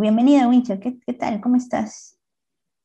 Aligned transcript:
Bienvenida, 0.00 0.48
Wincha. 0.48 0.80
¿Qué, 0.80 0.98
qué 0.98 1.12
tal? 1.12 1.42
¿Cómo 1.42 1.56
estás? 1.56 2.16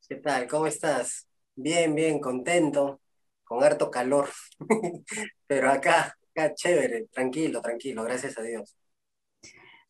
¿Qué 0.10 0.18
tal? 0.18 0.48
¿Cómo 0.48 0.68
estás? 0.68 1.26
Bien, 1.56 1.96
bien, 1.96 2.20
contento, 2.20 3.00
con 3.46 3.64
harto 3.64 3.90
calor, 3.90 4.28
pero 5.48 5.72
acá, 5.72 6.14
acá 6.32 6.54
chévere, 6.54 7.08
tranquilo, 7.14 7.62
tranquilo, 7.62 8.04
gracias 8.04 8.38
a 8.38 8.42
Dios. 8.42 8.76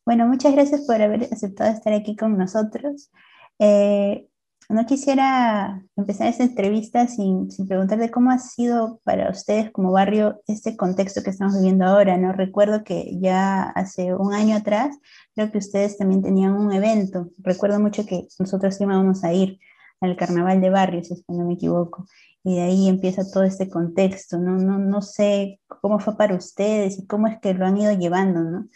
Bueno, 0.04 0.28
muchas 0.28 0.52
gracias 0.52 0.82
por 0.82 1.02
haber 1.02 1.24
aceptado 1.24 1.72
estar 1.72 1.92
aquí 1.94 2.14
con 2.14 2.38
nosotros. 2.38 3.10
Eh, 3.58 4.28
no 4.68 4.86
quisiera 4.86 5.82
empezar 5.96 6.28
esta 6.28 6.44
entrevista 6.44 7.06
sin, 7.06 7.50
sin 7.50 7.68
preguntarle 7.68 8.10
cómo 8.10 8.30
ha 8.30 8.38
sido 8.38 9.00
para 9.04 9.30
ustedes 9.30 9.70
como 9.70 9.92
barrio 9.92 10.40
este 10.46 10.76
contexto 10.76 11.22
que 11.22 11.30
estamos 11.30 11.56
viviendo 11.56 11.84
ahora, 11.84 12.16
¿no? 12.16 12.32
Recuerdo 12.32 12.82
que 12.82 13.16
ya 13.20 13.62
hace 13.62 14.14
un 14.14 14.34
año 14.34 14.56
atrás, 14.56 14.96
creo 15.34 15.52
que 15.52 15.58
ustedes 15.58 15.98
también 15.98 16.22
tenían 16.22 16.54
un 16.54 16.72
evento. 16.72 17.30
Recuerdo 17.38 17.78
mucho 17.78 18.06
que 18.06 18.26
nosotros 18.38 18.80
íbamos 18.80 19.22
a 19.24 19.32
ir 19.32 19.58
al 20.00 20.16
carnaval 20.16 20.60
de 20.60 20.70
barrios, 20.70 21.08
si 21.08 21.24
no 21.28 21.44
me 21.46 21.54
equivoco. 21.54 22.06
Y 22.42 22.56
de 22.56 22.62
ahí 22.62 22.88
empieza 22.88 23.28
todo 23.30 23.44
este 23.44 23.68
contexto, 23.68 24.38
¿no? 24.38 24.56
No, 24.56 24.78
no 24.78 25.02
sé 25.02 25.60
cómo 25.66 25.98
fue 25.98 26.16
para 26.16 26.34
ustedes 26.34 26.98
y 26.98 27.06
cómo 27.06 27.26
es 27.28 27.40
que 27.40 27.54
lo 27.54 27.66
han 27.66 27.76
ido 27.76 27.92
llevando, 27.92 28.40
¿no? 28.40 28.68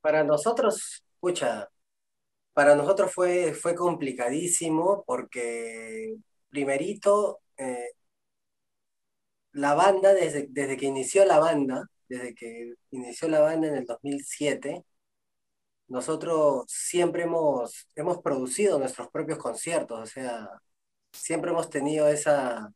Para 0.00 0.24
nosotros, 0.24 1.04
escucha, 1.14 1.68
para 2.60 2.74
nosotros 2.76 3.10
fue, 3.14 3.54
fue 3.54 3.74
complicadísimo 3.74 5.02
porque 5.06 6.14
primerito, 6.50 7.40
eh, 7.56 7.92
la 9.52 9.72
banda, 9.74 10.12
desde, 10.12 10.46
desde 10.50 10.76
que 10.76 10.84
inició 10.84 11.24
la 11.24 11.38
banda, 11.38 11.88
desde 12.06 12.34
que 12.34 12.74
inició 12.90 13.28
la 13.28 13.40
banda 13.40 13.68
en 13.68 13.76
el 13.76 13.86
2007, 13.86 14.84
nosotros 15.88 16.64
siempre 16.68 17.22
hemos, 17.22 17.88
hemos 17.96 18.18
producido 18.20 18.78
nuestros 18.78 19.08
propios 19.08 19.38
conciertos, 19.38 19.98
o 19.98 20.06
sea, 20.06 20.46
siempre 21.12 21.52
hemos 21.52 21.70
tenido 21.70 22.08
esa, 22.08 22.70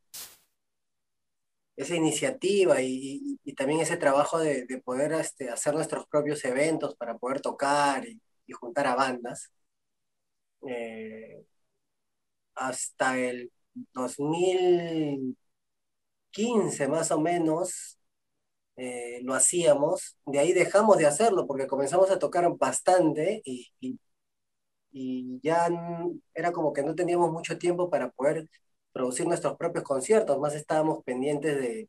esa 1.77 1.95
iniciativa 1.95 2.81
y, 2.81 3.39
también 3.55 3.81
ese 3.81 3.99
trabajo 3.99 4.39
de, 4.39 4.65
de 4.65 4.79
poder 4.81 5.13
este, 5.13 5.51
hacer 5.51 5.75
nuestros 5.75 6.07
propios 6.07 6.43
eventos 6.47 6.97
para 6.97 7.19
poder 7.19 7.43
tocar 7.43 8.07
y, 8.09 8.19
y 8.47 8.53
juntar 8.55 8.87
a 8.87 8.95
bandas. 8.95 9.51
Eh, 10.69 11.45
hasta 12.55 13.19
el 13.19 13.53
2015 13.93 16.89
más 16.89 17.11
o 17.11 17.21
menos 17.21 17.99
eh, 18.77 19.21
lo 19.25 19.35
hacíamos, 19.35 20.17
de 20.27 20.39
ahí 20.41 20.53
dejamos 20.53 20.99
de 20.99 21.07
hacerlo 21.07 21.47
porque 21.47 21.67
comenzamos 21.69 22.11
a 22.11 22.19
tocar 22.19 22.49
bastante 22.59 23.41
y, 23.45 23.69
y, 23.81 23.99
y 24.93 25.41
ya 25.43 25.69
era 26.35 26.53
como 26.53 26.73
que 26.73 26.83
no 26.85 26.95
teníamos 26.95 27.33
mucho 27.33 27.59
tiempo 27.59 27.91
para 27.91 28.11
poder 28.11 28.49
producir 28.93 29.27
nuestros 29.27 29.57
propios 29.57 29.85
conciertos, 29.85 30.39
más 30.41 30.55
estábamos 30.55 31.03
pendientes 31.05 31.57
de, 31.61 31.89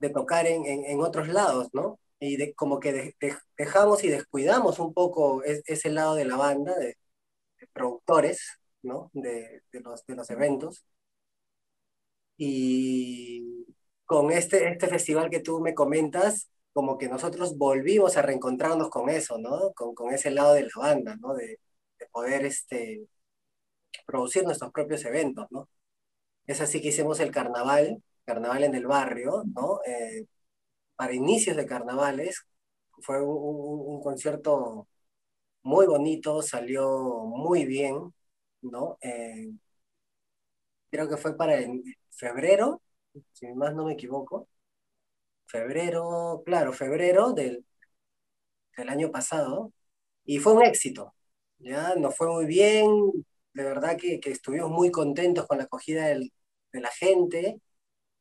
de 0.00 0.10
tocar 0.10 0.46
en, 0.46 0.66
en, 0.66 0.84
en, 0.84 1.00
otros 1.00 1.28
lados, 1.28 1.68
¿no? 1.72 1.98
Y 2.20 2.36
de, 2.36 2.54
como 2.54 2.80
que 2.80 2.92
de, 2.92 3.16
de, 3.20 3.36
dejamos 3.56 4.04
y 4.04 4.08
descuidamos 4.08 4.78
un 4.78 4.92
poco 4.94 5.42
es, 5.44 5.62
ese 5.66 5.90
lado 5.90 6.14
de 6.14 6.24
la 6.24 6.36
banda, 6.36 6.74
de, 6.78 6.96
productores, 7.72 8.60
¿no? 8.82 9.10
De, 9.14 9.62
los, 9.72 10.04
de 10.06 10.14
los 10.16 10.30
eventos. 10.30 10.84
Y 12.36 13.66
con 14.04 14.30
este, 14.32 14.68
este 14.70 14.88
festival 14.88 15.30
que 15.30 15.40
tú 15.40 15.60
me 15.60 15.74
comentas, 15.74 16.50
como 16.72 16.98
que 16.98 17.08
nosotros 17.08 17.56
volvimos 17.56 18.16
a 18.16 18.22
reencontrarnos 18.22 18.90
con 18.90 19.08
eso, 19.10 19.38
¿no? 19.38 19.72
Con, 19.74 19.94
con 19.94 20.12
ese 20.14 20.30
lado 20.30 20.54
de 20.54 20.62
la 20.62 20.70
banda, 20.76 21.16
¿no? 21.16 21.34
De, 21.34 21.60
de 21.98 22.06
poder 22.12 22.44
este, 22.44 23.06
producir 24.06 24.44
nuestros 24.44 24.72
propios 24.72 25.04
eventos, 25.04 25.46
¿no? 25.50 25.68
Es 26.46 26.60
así 26.60 26.80
que 26.82 26.88
hicimos 26.88 27.20
el 27.20 27.30
carnaval, 27.30 28.02
carnaval 28.24 28.64
en 28.64 28.74
el 28.74 28.86
barrio, 28.86 29.44
¿no? 29.54 29.80
Eh, 29.86 30.26
para 30.96 31.14
inicios 31.14 31.56
de 31.56 31.66
carnavales, 31.66 32.44
fue 33.02 33.22
un, 33.22 33.96
un, 33.96 34.02
concierto 34.02 34.88
muy 35.62 35.86
bonito, 35.86 36.42
salió 36.42 36.88
muy 37.26 37.64
bien, 37.66 38.12
¿no? 38.62 38.98
Eh, 39.02 39.52
creo 40.90 41.08
que 41.08 41.16
fue 41.16 41.36
para 41.36 41.58
febrero, 42.10 42.82
si 43.32 43.46
más 43.54 43.74
no 43.74 43.84
me 43.86 43.94
equivoco. 43.94 44.48
Febrero, 45.46 46.42
claro, 46.44 46.72
febrero 46.72 47.32
del, 47.32 47.64
del 48.76 48.88
año 48.88 49.10
pasado. 49.10 49.72
Y 50.24 50.38
fue 50.38 50.54
un 50.54 50.62
éxito, 50.64 51.14
¿ya? 51.58 51.94
Nos 51.96 52.16
fue 52.16 52.28
muy 52.28 52.46
bien, 52.46 52.88
de 53.54 53.64
verdad 53.64 53.96
que, 53.98 54.20
que 54.20 54.30
estuvimos 54.30 54.70
muy 54.70 54.90
contentos 54.90 55.46
con 55.46 55.58
la 55.58 55.64
acogida 55.64 56.06
del, 56.08 56.32
de 56.72 56.80
la 56.80 56.90
gente. 56.90 57.60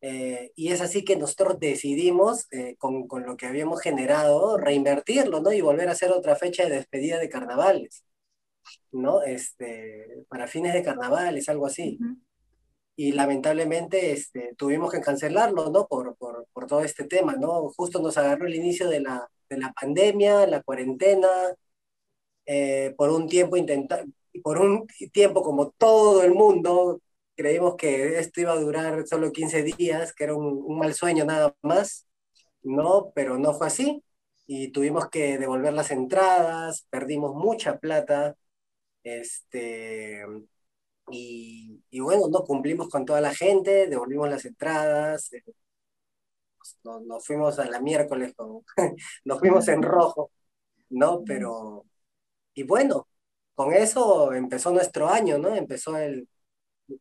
Eh, 0.01 0.51
y 0.55 0.71
es 0.71 0.81
así 0.81 1.05
que 1.05 1.15
nosotros 1.15 1.59
decidimos, 1.59 2.47
eh, 2.51 2.75
con, 2.77 3.07
con, 3.07 3.23
lo 3.23 3.37
que 3.37 3.45
habíamos 3.45 3.81
generado, 3.81 4.57
reinvertirlo, 4.57 5.41
¿no? 5.41 5.51
Y 5.51 5.61
volver 5.61 5.89
a 5.89 5.91
hacer 5.91 6.11
otra 6.11 6.35
fecha 6.35 6.63
de 6.65 6.75
despedida 6.77 7.19
de 7.19 7.29
carnavales, 7.29 8.03
¿no? 8.91 9.21
Este, 9.23 10.23
para 10.27 10.47
fines 10.47 10.73
de 10.73 10.83
carnavales, 10.83 11.49
algo 11.49 11.67
así. 11.67 11.97
Uh 12.01 12.03
-huh. 12.05 12.17
Y 12.95 13.11
lamentablemente 13.13 14.11
este, 14.11 14.53
tuvimos 14.57 14.91
que 14.91 15.01
cancelarlo, 15.01 15.69
¿no? 15.69 15.87
Por, 15.87 16.15
por, 16.17 16.47
por, 16.53 16.67
todo 16.67 16.81
este 16.81 17.05
tema, 17.05 17.35
¿no? 17.35 17.69
Justo 17.69 18.01
nos 18.01 18.17
agarró 18.17 18.47
el 18.47 18.55
inicio 18.55 18.89
de 18.89 19.01
la, 19.01 19.29
de 19.49 19.57
la 19.57 19.71
pandemia, 19.73 20.47
la 20.47 20.61
cuarentena, 20.63 21.29
eh, 22.45 22.93
por 22.97 23.09
un 23.11 23.27
tiempo 23.27 23.57
intentar, 23.57 24.05
por 24.43 24.59
un 24.59 24.87
tiempo 25.11 25.41
como 25.43 25.71
todo 25.71 26.23
el 26.23 26.33
mundo 26.33 27.01
creímos 27.41 27.75
que 27.75 28.19
esto 28.19 28.41
iba 28.41 28.53
a 28.53 28.59
durar 28.59 29.07
solo 29.07 29.31
15 29.31 29.63
días, 29.63 30.13
que 30.13 30.25
era 30.25 30.35
un, 30.35 30.63
un, 30.65 30.77
mal 30.79 30.93
sueño 30.93 31.25
nada 31.25 31.55
más, 31.63 32.07
¿no? 32.63 33.11
Pero 33.15 33.37
no 33.39 33.53
fue 33.55 33.67
así 33.67 34.03
y 34.47 34.71
tuvimos 34.71 35.09
que 35.09 35.37
devolver 35.39 35.73
las 35.73 35.91
entradas, 35.91 36.85
perdimos 36.91 37.33
mucha 37.35 37.79
plata, 37.79 38.35
este, 39.03 40.25
y, 41.11 41.83
y 41.89 41.99
bueno, 42.01 42.27
no 42.29 42.43
cumplimos 42.43 42.89
con 42.89 43.05
toda 43.05 43.21
la 43.21 43.33
gente, 43.33 43.87
devolvimos 43.87 44.29
las 44.29 44.45
entradas, 44.45 45.33
eh, 45.33 45.43
nos, 46.83 47.01
nos, 47.03 47.25
fuimos 47.25 47.59
a 47.59 47.65
la 47.65 47.79
miércoles, 47.81 48.33
con, 48.35 48.63
nos 49.25 49.39
fuimos 49.39 49.67
en 49.67 49.81
rojo, 49.83 50.31
¿no? 50.89 51.23
Pero, 51.25 51.85
y 52.53 52.63
bueno, 52.63 53.07
con 53.55 53.73
eso 53.73 54.33
empezó 54.33 54.71
nuestro 54.71 55.09
año, 55.09 55.37
¿no? 55.37 55.55
Empezó 55.55 55.97
el, 55.97 56.27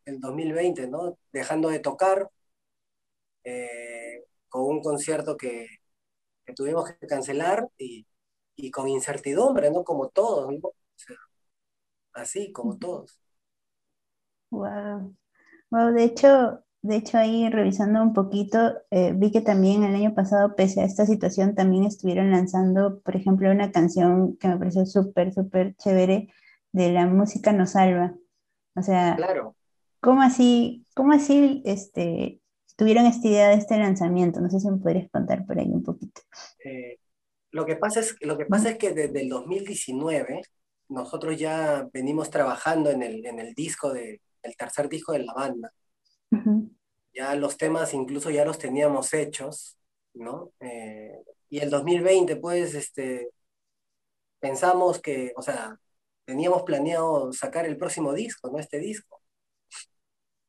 el 0.04 0.20
2020, 0.20 0.88
¿no? 0.88 1.18
Dejando 1.32 1.68
de 1.70 1.80
tocar, 1.80 2.30
eh, 3.44 4.24
con 4.48 4.62
un 4.62 4.82
concierto 4.82 5.36
que, 5.36 5.66
que, 6.46 6.54
tuvimos 6.54 6.90
que 6.92 7.06
cancelar 7.06 7.68
y, 7.78 8.06
y, 8.56 8.70
con 8.70 8.88
incertidumbre, 8.88 9.70
¿no? 9.70 9.84
Como 9.84 10.08
todos, 10.10 10.48
¿no? 10.52 10.68
O 10.68 10.74
sea, 10.96 11.16
así, 12.14 12.52
como 12.52 12.78
todos. 12.78 13.18
Wow. 14.50 15.14
Wow, 15.70 15.92
de 15.92 16.04
hecho, 16.04 16.64
de 16.82 16.96
hecho 16.96 17.18
ahí 17.18 17.48
revisando 17.50 18.02
un 18.02 18.12
poquito, 18.12 18.74
eh, 18.90 19.12
vi 19.14 19.30
que 19.30 19.40
también 19.40 19.84
el 19.84 19.94
año 19.94 20.14
pasado, 20.14 20.56
pese 20.56 20.80
a 20.80 20.84
esta 20.84 21.06
situación, 21.06 21.54
también 21.54 21.84
estuvieron 21.84 22.30
lanzando, 22.30 23.00
por 23.02 23.16
ejemplo, 23.16 23.50
una 23.50 23.70
canción 23.72 24.36
que 24.38 24.48
me 24.48 24.58
pareció 24.58 24.86
súper, 24.86 25.32
súper 25.32 25.76
chévere 25.76 26.28
de 26.72 26.92
La 26.92 27.06
música 27.06 27.52
nos 27.52 27.70
salva. 27.70 28.14
O 28.74 28.82
sea, 28.82 29.14
claro. 29.16 29.54
¿Cómo 30.00 30.22
así, 30.22 30.86
cómo 30.94 31.12
así 31.12 31.62
este, 31.66 32.40
tuvieron 32.76 33.04
esta 33.04 33.28
idea 33.28 33.48
de 33.48 33.56
este 33.56 33.76
lanzamiento? 33.76 34.40
No 34.40 34.48
sé 34.48 34.58
si 34.58 34.70
me 34.70 34.78
podrías 34.78 35.10
contar 35.10 35.44
por 35.46 35.58
ahí 35.58 35.68
un 35.68 35.82
poquito. 35.82 36.22
Eh, 36.64 36.98
lo, 37.50 37.66
que 37.66 37.76
pasa 37.76 38.00
es, 38.00 38.16
lo 38.20 38.38
que 38.38 38.46
pasa 38.46 38.70
es 38.70 38.78
que 38.78 38.92
desde 38.92 39.20
el 39.20 39.28
2019 39.28 40.40
nosotros 40.88 41.38
ya 41.38 41.88
venimos 41.92 42.30
trabajando 42.30 42.90
en 42.90 43.02
el, 43.02 43.26
en 43.26 43.38
el 43.38 43.54
disco, 43.54 43.92
de, 43.92 44.22
el 44.42 44.56
tercer 44.56 44.88
disco 44.88 45.12
de 45.12 45.20
la 45.20 45.34
banda. 45.34 45.70
Uh 46.30 46.36
-huh. 46.36 46.70
Ya 47.12 47.34
los 47.34 47.56
temas 47.56 47.92
incluso 47.92 48.30
ya 48.30 48.44
los 48.44 48.58
teníamos 48.58 49.12
hechos, 49.12 49.78
¿no? 50.14 50.52
Eh, 50.60 51.22
y 51.50 51.58
el 51.58 51.68
2020, 51.68 52.36
pues, 52.36 52.74
este, 52.74 53.28
pensamos 54.38 55.00
que, 55.00 55.32
o 55.36 55.42
sea, 55.42 55.78
teníamos 56.24 56.62
planeado 56.62 57.32
sacar 57.32 57.66
el 57.66 57.76
próximo 57.76 58.14
disco, 58.14 58.50
¿no? 58.50 58.58
Este 58.58 58.78
disco 58.78 59.19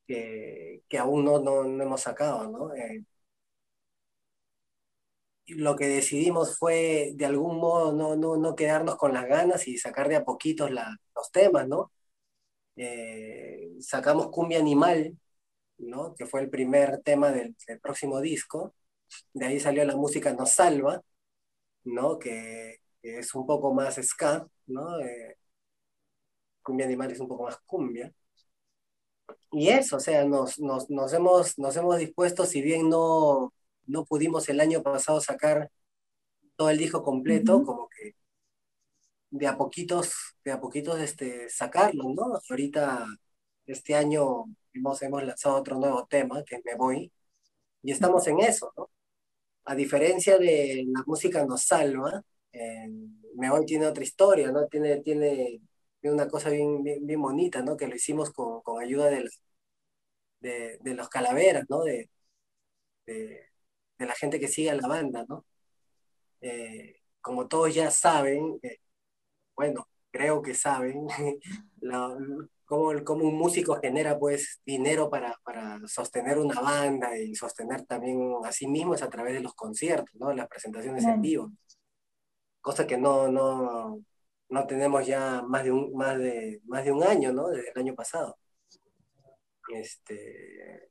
que, 0.08 0.84
aún 1.00 1.26
no, 1.26 1.40
no, 1.40 1.64
no, 1.64 1.84
hemos 1.84 2.02
sacado, 2.02 2.50
¿no? 2.50 2.74
Eh, 2.76 3.04
lo 5.48 5.76
que 5.76 5.88
decidimos 5.88 6.58
fue, 6.58 7.12
de 7.16 7.26
algún 7.26 7.58
modo, 7.58 7.94
no, 7.94 8.16
no, 8.16 8.38
no 8.38 8.56
quedarnos 8.56 8.96
con 8.98 9.14
las 9.14 9.28
ganas 9.28 9.68
y 9.68 9.78
sacar 9.78 10.08
de 10.10 10.16
a 10.18 10.24
poquitos 10.26 10.72
los 10.72 11.32
temas, 11.32 11.68
¿no? 11.68 11.92
Eh, 12.76 13.72
sacamos 13.82 14.30
Cumbia 14.30 14.60
Animal, 14.60 15.18
¿no? 15.78 16.16
Que 16.16 16.26
fue 16.26 16.42
el 16.42 16.50
primer 16.50 17.02
tema 17.04 17.32
del, 17.32 17.56
próximo 17.82 18.22
disco. 18.22 18.76
De 19.34 19.48
ahí 19.48 19.60
salió 19.60 19.86
la 19.86 19.96
música 19.98 20.34
Nos 20.34 20.52
Salva, 20.54 21.02
¿no? 21.86 22.20
Que, 22.20 22.78
que 23.02 23.20
es 23.20 23.36
un 23.36 23.46
poco 23.48 23.74
más 23.74 23.96
ska, 24.02 24.48
¿no? 24.68 25.00
Eh, 25.02 25.38
cumbia 26.64 26.86
animal 26.86 27.12
es 27.12 27.20
un 27.20 27.28
poco 27.28 27.44
más 27.44 27.58
cumbia. 27.66 28.12
Y 29.52 29.70
eso, 29.70 29.98
o 29.98 30.00
sea, 30.00 30.26
nos, 30.26 30.60
nos, 30.60 30.90
nos, 30.90 31.14
hemos, 31.14 31.60
nos 31.60 31.76
hemos 31.76 31.98
dispuesto, 31.98 32.46
si 32.46 32.62
bien 32.62 32.90
no, 32.90 33.54
no 33.86 34.06
pudimos 34.06 34.48
el 34.50 34.60
año 34.62 34.82
pasado 34.84 35.20
sacar 35.22 35.70
todo 36.56 36.70
el 36.70 36.78
disco 36.78 37.04
completo, 37.04 37.64
como 37.66 37.90
que 37.90 38.16
de 39.32 39.48
a 39.48 39.58
poquitos, 39.58 40.14
de 40.44 40.52
a 40.52 40.60
poquitos 40.62 41.00
este, 41.00 41.50
sacarlo, 41.50 42.14
¿no? 42.14 42.40
Ahorita, 42.50 43.06
este 43.66 43.96
año 43.96 44.46
hemos, 44.74 45.02
hemos 45.02 45.24
lanzado 45.24 45.56
otro 45.58 45.78
nuevo 45.80 46.06
tema, 46.08 46.44
que 46.44 46.62
Me 46.66 46.76
Voy, 46.76 47.12
y 47.84 47.92
estamos 47.92 48.28
en 48.28 48.40
eso, 48.42 48.74
¿no? 48.78 48.90
A 49.66 49.76
diferencia 49.76 50.38
de 50.40 50.86
La 50.88 51.04
Música 51.08 51.46
Nos 51.46 51.64
Salva, 51.64 52.24
eh, 52.54 52.90
Me 53.36 53.50
Voy 53.50 53.66
tiene 53.66 53.88
otra 53.88 54.04
historia, 54.04 54.52
¿no? 54.52 54.68
Tiene, 54.68 55.02
tiene, 55.02 55.62
una 56.04 56.28
cosa 56.28 56.50
bien, 56.50 56.84
bien, 56.84 57.22
bonita, 57.22 57.62
¿no? 57.62 57.78
Que 57.78 57.88
lo 57.88 57.96
hicimos 57.96 58.32
con, 58.32 58.62
con 58.62 58.82
ayuda 58.82 59.10
de, 59.10 59.30
de, 60.40 60.78
de, 60.82 60.94
los 60.96 61.10
calaveras, 61.10 61.66
¿no? 61.70 61.84
De, 61.84 62.10
de, 63.06 63.50
de, 63.98 64.06
la 64.06 64.14
gente 64.16 64.40
que 64.40 64.48
sigue 64.48 64.72
a 64.72 64.76
la 64.76 64.88
banda, 64.88 65.26
¿no? 65.28 65.46
Eh, 66.42 67.02
como 67.22 67.48
todos 67.48 67.74
ya 67.76 67.92
saben, 67.92 68.60
eh, 68.64 68.78
bueno, 69.56 69.88
creo 70.12 70.42
que 70.42 70.56
saben, 70.56 71.08
la, 71.82 72.16
cómo, 72.66 73.24
un 73.24 73.38
músico 73.38 73.76
genera 73.82 74.18
pues 74.18 74.62
dinero 74.66 75.10
para, 75.10 75.38
para, 75.44 75.80
sostener 75.88 76.38
una 76.38 76.60
banda 76.62 77.18
y 77.18 77.36
sostener 77.36 77.86
también 77.86 78.34
a 78.44 78.52
sí 78.52 78.68
mismo 78.68 78.96
es 78.96 79.02
a 79.02 79.10
través 79.10 79.34
de 79.34 79.42
los 79.42 79.54
conciertos, 79.54 80.16
¿no? 80.16 80.34
Las 80.34 80.48
presentaciones 80.48 81.04
en 81.04 81.22
vivo. 81.22 81.52
Cosa 82.62 82.88
que 82.88 82.98
no, 82.98 83.28
no, 83.28 84.02
no 84.52 84.68
tenemos 84.68 85.08
ya 85.08 85.42
más 85.44 85.64
de, 85.64 85.72
un, 85.72 85.94
más, 85.96 86.18
de, 86.20 86.62
más 86.66 86.86
de 86.86 86.92
un 86.92 87.04
año, 87.04 87.34
¿no? 87.34 87.48
Desde 87.50 87.72
el 87.72 87.80
año 87.80 87.96
pasado. 87.96 88.38
Este, 89.74 90.90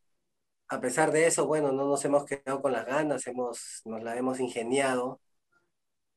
a 0.69 0.81
pesar 0.81 1.13
de 1.13 1.27
eso, 1.27 1.47
bueno, 1.47 1.73
no 1.73 1.87
nos 1.87 2.05
hemos 2.05 2.25
quedado 2.25 2.63
con 2.63 2.73
las 2.73 2.87
ganas, 2.87 3.27
hemos, 3.27 3.83
nos 3.85 4.03
la 4.03 4.17
hemos 4.17 4.41
ingeniado. 4.41 5.21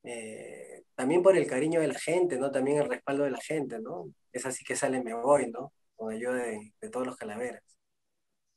Eh, 0.04 0.84
también 0.96 1.22
por 1.24 1.36
el 1.36 1.48
cariño 1.48 1.82
de 1.82 1.88
la 1.88 2.00
gente, 2.00 2.38
¿no? 2.38 2.52
También 2.52 2.80
el 2.80 2.90
respaldo 2.90 3.26
de 3.26 3.32
la 3.32 3.42
gente, 3.42 3.80
¿no? 3.80 4.06
Es 4.32 4.46
así 4.46 4.64
que 4.64 4.76
sale 4.76 5.04
Me 5.04 5.14
Voy, 5.14 5.52
¿no? 5.52 5.74
Con 5.96 6.14
ayuda 6.14 6.36
de, 6.36 6.74
de 6.80 6.90
todos 6.90 7.06
los 7.06 7.18
calaveras. 7.18 7.64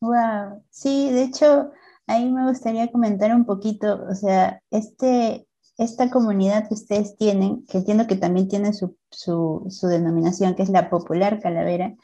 Wow, 0.00 0.64
sí, 0.70 1.10
de 1.10 1.22
hecho, 1.22 1.72
ahí 2.06 2.30
me 2.30 2.46
gustaría 2.48 2.92
comentar 2.92 3.34
un 3.34 3.46
poquito, 3.46 4.04
o 4.08 4.14
sea, 4.14 4.60
este, 4.70 5.45
esta 5.78 6.10
comunidad 6.10 6.68
que 6.68 6.74
ustedes 6.74 7.16
tienen, 7.16 7.64
que 7.66 7.78
entiendo 7.78 8.06
que 8.06 8.16
también 8.16 8.48
tiene 8.48 8.72
su, 8.72 8.96
su, 9.10 9.66
su 9.68 9.86
denominación, 9.88 10.54
que 10.54 10.62
es 10.62 10.70
la 10.70 10.88
popular 10.90 11.40
calavera, 11.40 11.94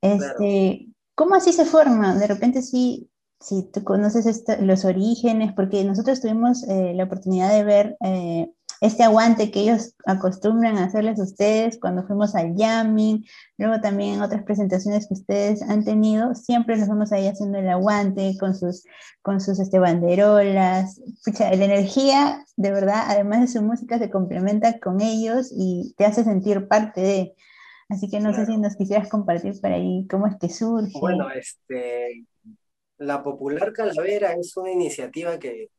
este, 0.00 0.88
¿cómo 1.14 1.34
así 1.34 1.52
se 1.52 1.64
forma? 1.64 2.14
De 2.16 2.26
repente 2.26 2.62
sí, 2.62 3.10
si 3.40 3.62
tú 3.64 3.82
conoces 3.84 4.44
los 4.60 4.84
orígenes, 4.84 5.52
porque 5.52 5.84
nosotros 5.84 6.20
tuvimos 6.20 6.64
eh, 6.68 6.92
la 6.94 7.04
oportunidad 7.04 7.50
de 7.50 7.64
ver 7.64 7.96
eh, 8.00 8.52
este 8.80 9.02
aguante 9.02 9.50
que 9.50 9.60
ellos 9.60 9.94
acostumbran 10.06 10.78
a 10.78 10.84
hacerles 10.84 11.18
a 11.18 11.24
ustedes 11.24 11.78
cuando 11.80 12.06
fuimos 12.06 12.34
al 12.34 12.54
jamming, 12.56 13.24
luego 13.56 13.80
también 13.80 14.14
en 14.14 14.22
otras 14.22 14.44
presentaciones 14.44 15.08
que 15.08 15.14
ustedes 15.14 15.62
han 15.62 15.84
tenido, 15.84 16.34
siempre 16.34 16.76
los 16.76 16.88
vemos 16.88 17.12
ahí 17.12 17.26
haciendo 17.26 17.58
el 17.58 17.68
aguante 17.68 18.36
con 18.38 18.54
sus, 18.54 18.84
con 19.22 19.40
sus 19.40 19.58
este, 19.58 19.78
banderolas. 19.78 21.00
Pucha, 21.24 21.50
la 21.54 21.64
energía, 21.64 22.44
de 22.56 22.70
verdad, 22.70 23.04
además 23.08 23.40
de 23.40 23.48
su 23.48 23.62
música, 23.62 23.98
se 23.98 24.10
complementa 24.10 24.78
con 24.78 25.00
ellos 25.00 25.52
y 25.56 25.94
te 25.96 26.04
hace 26.04 26.24
sentir 26.24 26.68
parte 26.68 27.00
de. 27.00 27.34
Así 27.88 28.10
que 28.10 28.20
no 28.20 28.34
sé 28.34 28.44
si 28.44 28.58
nos 28.58 28.76
quisieras 28.76 29.08
compartir 29.08 29.58
por 29.60 29.72
ahí 29.72 30.06
cómo 30.10 30.26
es 30.26 30.36
que 30.38 30.50
surge. 30.50 30.92
Bueno, 31.00 31.30
este, 31.30 32.26
la 32.98 33.22
Popular 33.22 33.72
Calavera 33.72 34.34
es 34.34 34.54
una 34.58 34.70
iniciativa 34.70 35.38
que, 35.38 35.70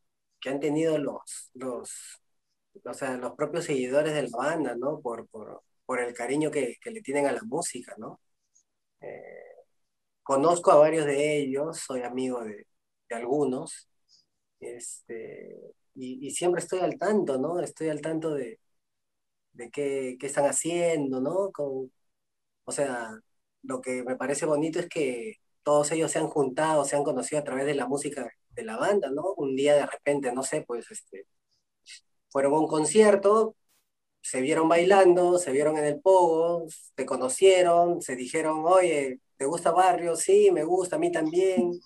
que 0.41 0.49
han 0.49 0.59
tenido 0.59 0.97
los, 0.97 1.51
los, 1.53 2.19
o 2.85 2.93
sea, 2.93 3.17
los 3.17 3.33
propios 3.35 3.65
seguidores 3.65 4.13
de 4.13 4.23
la 4.23 4.37
banda, 4.37 4.75
¿no? 4.75 4.99
Por, 5.01 5.27
por, 5.29 5.63
por 5.85 5.99
el 6.01 6.13
cariño 6.13 6.51
que, 6.51 6.75
que, 6.81 6.91
le 6.91 7.01
tienen 7.01 7.27
a 7.27 7.31
la 7.31 7.41
música, 7.43 7.95
¿no? 7.97 8.19
Eh, 9.01 9.43
conozco 10.23 10.71
a 10.71 10.77
varios 10.77 11.05
de 11.05 11.39
ellos, 11.39 11.79
soy 11.79 12.03
amigo 12.03 12.43
de, 12.43 12.65
algunos, 13.11 13.89
este, 14.59 15.73
y, 15.95 16.27
y, 16.27 16.31
siempre 16.31 16.61
estoy 16.61 16.79
al 16.81 16.97
tanto, 16.99 17.37
¿no? 17.39 17.59
Estoy 17.59 17.89
al 17.89 18.01
tanto 18.01 18.33
de, 18.35 18.59
de 19.53 19.69
qué, 19.71 20.17
qué 20.19 20.27
están 20.27 20.45
haciendo, 20.45 21.21
¿no? 21.21 21.51
Con, 21.51 21.91
o 22.65 22.71
sea, 22.71 23.11
lo 23.63 23.81
que 23.81 24.03
me 24.03 24.15
parece 24.17 24.45
bonito 24.45 24.79
es 24.79 24.89
que 24.89 25.35
todos 25.63 25.91
ellos 25.91 26.11
se 26.11 26.19
han 26.19 26.27
juntado, 26.27 26.85
se 26.85 26.95
han 26.95 27.03
conocido 27.03 27.41
a 27.41 27.43
través 27.43 27.65
de 27.65 27.75
la 27.75 27.87
música 27.87 28.29
de 28.51 28.63
la 28.63 28.77
banda, 28.77 29.09
¿no? 29.11 29.33
Un 29.37 29.55
día 29.55 29.75
de 29.75 29.85
repente, 29.85 30.31
no 30.33 30.43
sé, 30.43 30.63
pues, 30.67 30.89
este, 30.91 31.25
fueron 32.29 32.53
a 32.53 32.59
un 32.59 32.67
concierto, 32.67 33.55
se 34.21 34.41
vieron 34.41 34.69
bailando, 34.69 35.37
se 35.39 35.51
vieron 35.51 35.77
en 35.77 35.85
el 35.85 36.01
pogo, 36.01 36.65
se 36.69 37.05
conocieron, 37.05 38.01
se 38.01 38.15
dijeron, 38.15 38.63
oye, 38.65 39.19
¿te 39.37 39.45
gusta 39.45 39.71
Barrio? 39.71 40.15
Sí, 40.15 40.51
me 40.51 40.63
gusta, 40.63 40.97
a 40.97 40.99
mí 40.99 41.11
también. 41.11 41.79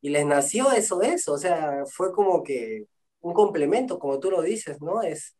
Y 0.00 0.10
les 0.10 0.26
nació 0.26 0.72
eso, 0.72 1.02
eso, 1.02 1.34
o 1.34 1.38
sea, 1.38 1.84
fue 1.86 2.12
como 2.12 2.42
que 2.42 2.86
un 3.20 3.34
complemento, 3.34 3.98
como 3.98 4.18
tú 4.20 4.30
lo 4.30 4.42
dices, 4.42 4.80
¿no? 4.80 5.02
Es, 5.02 5.36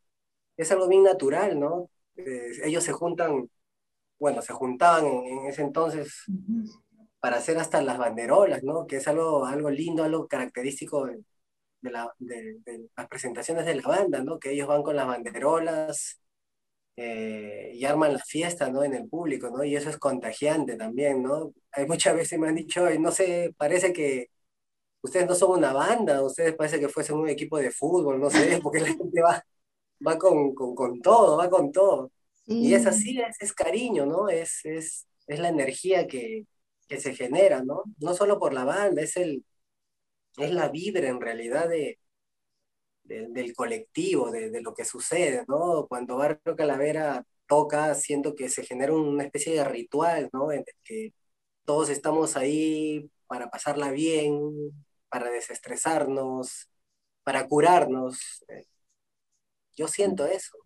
es 0.57 0.71
algo 0.73 0.89
bien 0.89 1.03
natural, 1.05 1.59
¿no? 1.59 1.91
Eh, 2.17 2.53
ellos 2.65 2.85
se 2.85 2.93
juntan, 2.93 3.51
bueno, 4.19 4.43
se 4.43 4.53
juntaban 4.53 5.07
en, 5.07 5.47
ese 5.47 5.63
entonces 5.63 6.25
para 7.21 7.39
hacer 7.39 7.59
hasta 7.59 7.83
las 7.83 7.99
banderolas, 7.99 8.63
¿no? 8.63 8.87
Que 8.87 8.97
es 8.97 9.09
algo, 9.09 9.47
algo 9.47 9.71
lindo, 9.71 10.05
algo 10.05 10.29
característico 10.29 11.07
de, 11.07 11.23
la, 11.83 12.13
de, 12.19 12.61
las 12.97 13.09
presentaciones 13.09 13.67
de 13.67 13.77
la 13.77 13.89
banda, 13.89 14.23
¿no? 14.23 14.39
Que 14.39 14.53
ellos 14.53 14.69
van 14.69 14.83
con 14.83 14.97
las 14.97 15.07
banderolas 15.07 16.21
eh, 16.97 17.73
y 17.75 17.85
arman 17.85 18.15
la 18.15 18.19
fiesta, 18.19 18.71
¿no? 18.71 18.85
En 18.85 18.95
el 18.95 19.09
público, 19.09 19.51
¿no? 19.51 19.65
Y 19.65 19.77
eso 19.77 19.91
es 19.91 19.99
contagiante 19.99 20.77
también, 20.77 21.23
¿no? 21.23 21.53
Hay 21.73 21.87
muchas 21.87 22.15
veces 22.17 22.39
me 22.39 22.49
han 22.49 22.55
dicho, 22.57 22.89
no 22.99 23.11
sé, 23.13 23.55
parece 23.57 23.93
que 23.93 24.29
ustedes 25.03 25.27
no 25.27 25.35
son 25.35 25.59
una 25.59 25.73
banda, 25.73 26.23
ustedes 26.23 26.55
parece 26.55 26.81
que 26.81 26.89
fuesen 26.89 27.17
un 27.17 27.29
equipo 27.29 27.59
de 27.59 27.71
fútbol, 27.71 28.21
no 28.21 28.31
sé, 28.31 28.61
porque 28.63 28.81
la 28.81 28.89
gente 28.89 29.23
va, 29.23 29.43
va 30.07 30.19
con, 30.19 30.55
con, 30.55 30.75
con 30.75 31.01
todo, 31.01 31.39
va 31.39 31.49
con 31.51 31.73
todo. 31.73 32.13
Y 32.47 32.75
es 32.75 32.87
así, 32.87 33.21
es, 33.21 33.37
es 33.41 33.53
cariño, 33.53 34.07
¿no? 34.07 34.29
Es, 34.29 34.65
es, 34.65 35.07
es 35.27 35.39
la 35.39 35.49
energía 35.51 36.07
que, 36.07 36.47
que 36.89 37.01
se 37.01 37.15
genera, 37.15 37.63
¿no? 37.63 37.85
No 37.99 38.15
solo 38.15 38.39
por 38.39 38.53
la 38.53 38.65
banda, 38.65 39.03
es 39.03 39.17
el, 39.17 39.45
es 40.37 40.51
la 40.53 40.69
vibra 40.69 41.09
en 41.09 41.21
realidad 41.21 41.69
de, 41.69 41.99
del 43.05 43.55
colectivo, 43.55 44.31
de, 44.31 44.61
lo 44.63 44.75
que 44.75 44.85
sucede, 44.85 45.45
¿no? 45.49 45.87
Cuando 45.89 46.17
Barrio 46.17 46.57
Calavera 46.57 47.25
toca, 47.47 47.95
siento 47.95 48.35
que 48.37 48.49
se 48.49 48.65
genera 48.65 48.93
una 48.95 49.25
especie 49.25 49.55
de 49.55 49.65
ritual, 49.65 50.31
¿no? 50.33 50.53
En 50.53 50.61
el 50.61 50.75
que 50.85 51.13
todos 51.65 51.91
estamos 51.91 52.37
ahí 52.37 53.11
para 53.27 53.51
pasarla 53.51 53.91
bien, 53.91 54.33
para 55.09 55.31
desestresarnos, 55.31 56.69
para 57.25 57.47
curarnos. 57.49 58.45
Yo 59.77 59.89
siento 59.89 60.27
eso. 60.27 60.57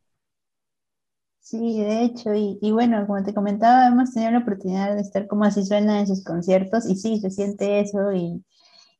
Sí, 1.40 1.78
de 1.78 2.04
hecho, 2.04 2.34
y, 2.34 2.58
y, 2.62 2.72
bueno, 2.72 3.06
como 3.06 3.22
te 3.22 3.34
comentaba, 3.34 3.86
hemos 3.86 4.12
tenido 4.14 4.32
la 4.32 4.38
oportunidad 4.38 4.94
de 4.94 5.02
estar 5.02 5.26
como 5.26 5.44
así 5.44 5.64
suena 5.64 6.00
en 6.00 6.06
sus 6.06 6.24
conciertos, 6.24 6.88
y 6.88 6.96
sí, 6.96 7.20
se 7.20 7.30
siente 7.30 7.80
eso, 7.80 8.12
y, 8.14 8.42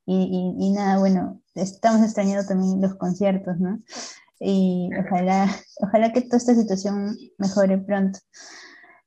y, 0.06 0.72
nada, 0.72 0.98
bueno, 0.98 1.40
estamos 1.54 2.02
extrañando 2.02 2.46
también 2.46 2.80
los 2.80 2.94
conciertos, 2.96 3.58
¿no? 3.58 3.80
Y 4.38 4.90
ojalá, 4.98 5.48
ojalá 5.80 6.12
que 6.12 6.22
toda 6.22 6.38
esta 6.38 6.54
situación 6.54 7.16
mejore 7.38 7.78
pronto. 7.78 8.18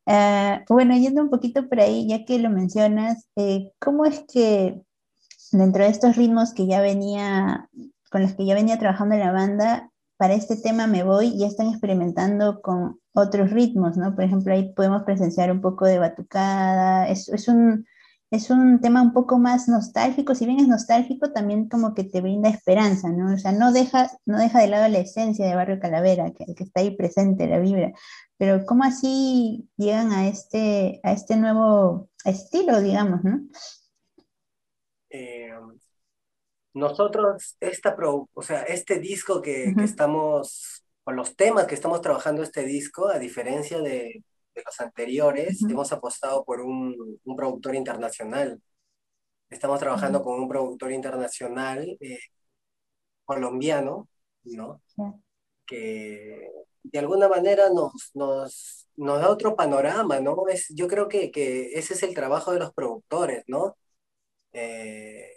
Uh, 0.06 0.64
bueno, 0.70 0.96
yendo 0.96 1.22
un 1.22 1.30
poquito 1.30 1.68
por 1.68 1.80
ahí, 1.80 2.08
ya 2.08 2.24
que 2.26 2.40
lo 2.40 2.50
mencionas, 2.50 3.28
eh, 3.36 3.72
¿cómo 3.80 4.06
es 4.06 4.24
que 4.32 4.82
dentro 5.52 5.84
de 5.84 5.90
estos 5.90 6.16
ritmos 6.16 6.54
que 6.54 6.66
ya 6.66 6.82
venía, 6.82 7.70
con 8.10 8.22
los 8.22 8.34
que 8.34 8.46
ya 8.46 8.56
venía 8.56 8.80
trabajando 8.80 9.18
la 9.18 9.32
banda, 9.32 9.92
para 10.18 10.34
este 10.34 10.56
tema 10.56 10.88
me 10.88 11.04
voy, 11.04 11.38
ya 11.38 11.48
están 11.48 11.68
experimentando 11.68 12.62
con 12.62 13.00
otros 13.14 13.52
ritmos, 13.52 13.98
¿no? 13.98 14.16
Por 14.16 14.24
ejemplo, 14.24 14.54
ahí 14.54 14.74
podemos 14.74 15.04
presenciar 15.04 15.52
un 15.52 15.62
poco 15.62 15.86
de 15.86 16.00
batucada, 16.00 17.08
es, 17.08 17.30
es 17.30 17.48
un, 17.48 17.86
es 18.30 18.50
un 18.50 18.82
tema 18.82 19.02
un 19.02 19.14
poco 19.14 19.38
más 19.38 19.70
nostálgico, 19.70 20.36
si 20.36 20.46
bien 20.46 20.60
es 20.60 20.68
nostálgico, 20.68 21.32
también 21.32 21.70
como 21.70 21.94
que 21.94 22.04
te 22.04 22.20
brinda 22.20 22.50
esperanza, 22.50 23.10
¿no? 23.10 23.34
O 23.34 23.38
sea, 23.38 23.54
no 23.54 23.72
deja, 23.72 24.12
no 24.26 24.38
deja 24.38 24.60
de 24.60 24.68
lado 24.68 24.88
la 24.90 25.00
esencia 25.00 25.46
de 25.46 25.56
Barrio 25.56 25.80
Calavera, 25.80 26.32
que, 26.32 26.54
que 26.54 26.64
está 26.64 26.82
ahí 26.82 26.96
presente, 26.96 27.48
la 27.48 27.60
vibra, 27.60 27.94
pero 28.38 28.66
¿cómo 28.66 28.84
así 28.84 29.70
llegan 29.78 30.12
a 30.12 30.28
este, 30.28 31.00
a 31.04 31.14
este 31.14 31.38
nuevo 31.38 32.10
estilo, 32.26 32.82
digamos, 32.82 33.24
¿no? 33.24 33.40
Eh, 35.10 35.54
nosotros, 36.74 37.56
esta 37.62 37.96
o 37.98 38.42
sea, 38.42 38.64
este 38.64 39.00
disco 39.00 39.42
que, 39.42 39.74
que, 39.76 39.84
estamos, 39.86 40.84
con 41.04 41.16
los 41.16 41.36
temas 41.36 41.66
que 41.66 41.76
estamos 41.76 42.02
trabajando 42.02 42.44
este 42.44 42.66
disco, 42.66 43.08
a 43.08 43.18
diferencia 43.18 43.80
de, 43.80 44.24
de 44.58 44.64
los 44.66 44.80
anteriores, 44.82 45.62
hemos 45.64 45.92
apostado 45.94 46.44
por 46.44 46.62
un, 46.62 47.20
un, 47.24 47.36
productor 47.36 47.76
internacional. 47.76 48.62
Estamos 49.50 49.80
trabajando 49.80 50.24
con 50.24 50.40
un 50.42 50.50
productor 50.50 50.92
internacional 50.92 51.98
eh, 52.00 52.20
colombiano, 53.26 54.10
¿no? 54.44 54.82
Que 55.66 56.50
de 56.84 57.00
alguna 57.00 57.28
manera 57.30 57.70
nos, 57.70 58.12
nos, 58.16 58.90
nos, 58.96 59.22
da 59.22 59.30
otro 59.30 59.56
panorama, 59.56 60.20
¿no? 60.20 60.48
Es, 60.50 60.68
yo 60.70 60.88
creo 60.88 61.08
que, 61.08 61.32
que, 61.32 61.74
ese 61.74 61.94
es 61.94 62.04
el 62.04 62.14
trabajo 62.16 62.52
de 62.52 62.60
los 62.60 62.74
productores, 62.74 63.44
¿no? 63.48 63.78
Eh, 64.54 65.30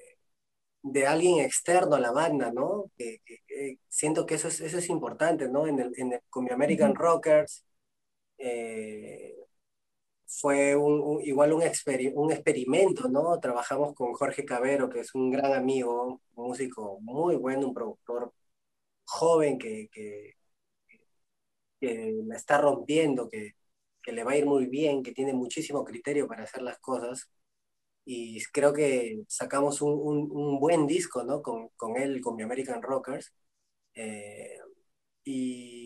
de 0.83 1.07
alguien 1.07 1.41
externo 1.45 1.97
a 1.97 2.01
la 2.01 2.13
banda, 2.13 2.53
¿no? 2.53 2.91
Que, 2.97 3.21
siento 3.89 4.27
que 4.27 4.37
eso 4.37 4.49
es, 4.49 4.61
eso 4.61 4.79
es 4.79 4.89
importante, 4.89 5.49
¿no? 5.49 5.67
En 5.67 5.79
el, 5.81 5.93
en 5.99 6.15
el, 6.15 6.21
con 6.31 6.45
mi 6.45 6.51
American 6.53 6.95
Rockers 6.95 7.65
eh, 8.41 9.37
fue 10.27 10.77
un, 10.77 11.21
igual 11.23 11.53
un, 11.53 11.63
un 12.15 12.33
experimento, 12.33 13.09
¿no? 13.09 13.39
Trabajamos 13.41 13.95
con 13.95 14.13
Jorge 14.15 14.45
Cabero, 14.45 14.89
que 14.91 15.01
es 15.01 15.15
un 15.15 15.31
gran 15.31 15.53
amigo, 15.55 16.05
un 16.37 16.47
músico 16.47 16.99
muy 17.01 17.37
bueno, 17.37 17.69
un 17.69 17.75
productor 17.75 18.33
joven 19.07 19.59
que, 19.59 19.89
que, 19.93 20.35
que 21.81 22.13
la 22.27 22.37
está 22.37 22.59
rompiendo, 22.61 23.29
que, 23.29 23.53
que 24.03 24.13
le 24.13 24.25
va 24.25 24.33
a 24.33 24.37
ir 24.37 24.47
muy 24.47 24.67
bien, 24.67 25.03
que 25.03 25.13
tiene 25.13 25.33
muchísimo 25.35 25.85
criterio 25.85 26.27
para 26.29 26.45
hacer 26.45 26.63
las 26.63 26.79
cosas 26.79 27.31
y 28.05 28.43
creo 28.53 28.73
que 28.75 29.23
sacamos 29.29 29.83
un, 29.83 29.93
un, 30.33 30.61
buen 30.61 30.87
disco, 30.87 31.25
¿no? 31.25 31.43
Con, 31.43 31.69
con, 31.77 31.97
él, 31.99 32.21
con 32.23 32.37
mi 32.37 32.43
American 32.45 32.83
Rockers. 32.83 33.33
Eh, 33.95 34.59
y 35.25 35.80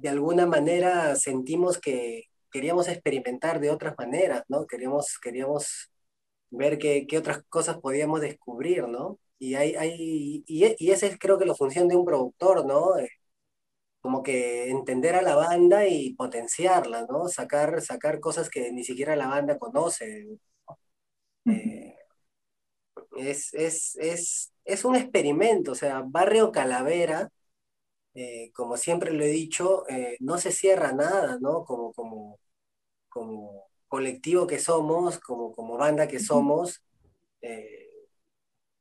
de 0.00 0.08
alguna 0.08 0.46
manera 0.46 1.16
sentimos 1.16 1.78
que 1.78 2.24
queríamos 2.50 2.88
experimentar 2.88 3.60
de 3.60 3.70
otras 3.70 3.94
maneras, 3.98 4.44
¿no? 4.48 4.66
Queríamos, 4.66 5.18
queríamos 5.22 5.90
ver 6.50 6.78
qué, 6.78 7.06
qué 7.06 7.18
otras 7.18 7.42
cosas 7.48 7.78
podíamos 7.78 8.20
descubrir, 8.20 8.88
¿no? 8.88 9.18
Y, 9.38 9.54
hay, 9.54 9.74
hay, 9.76 10.44
y, 10.46 10.74
y 10.78 10.90
esa 10.90 11.06
es 11.06 11.18
creo 11.18 11.38
que 11.38 11.46
la 11.46 11.54
función 11.54 11.88
de 11.88 11.96
un 11.96 12.04
productor, 12.04 12.66
¿no? 12.66 12.98
Eh, 12.98 13.08
como 14.00 14.22
que 14.22 14.70
entender 14.70 15.14
a 15.16 15.22
la 15.22 15.36
banda 15.36 15.86
y 15.86 16.14
potenciarla, 16.14 17.06
¿no? 17.08 17.28
Sacar, 17.28 17.80
sacar 17.82 18.20
cosas 18.20 18.48
que 18.50 18.72
ni 18.72 18.84
siquiera 18.84 19.16
la 19.16 19.28
banda 19.28 19.58
conoce, 19.58 20.38
eh, 21.46 21.96
es, 23.16 23.52
es, 23.54 23.96
es, 23.96 24.52
es, 24.64 24.84
un 24.84 24.96
experimento, 24.96 25.72
o 25.72 25.74
sea, 25.74 26.02
Barrio 26.06 26.52
Calavera, 26.52 27.30
eh, 28.20 28.50
como 28.52 28.76
siempre 28.76 29.12
lo 29.12 29.24
he 29.24 29.28
dicho, 29.28 29.88
eh, 29.88 30.16
no 30.20 30.38
se 30.38 30.52
cierra 30.52 30.92
nada, 30.92 31.38
¿no? 31.40 31.64
Como, 31.64 31.92
como, 31.92 32.38
como 33.08 33.68
colectivo 33.88 34.46
que 34.46 34.58
somos, 34.58 35.18
como, 35.20 35.52
como 35.54 35.76
banda 35.76 36.08
que 36.08 36.20
somos, 36.20 36.82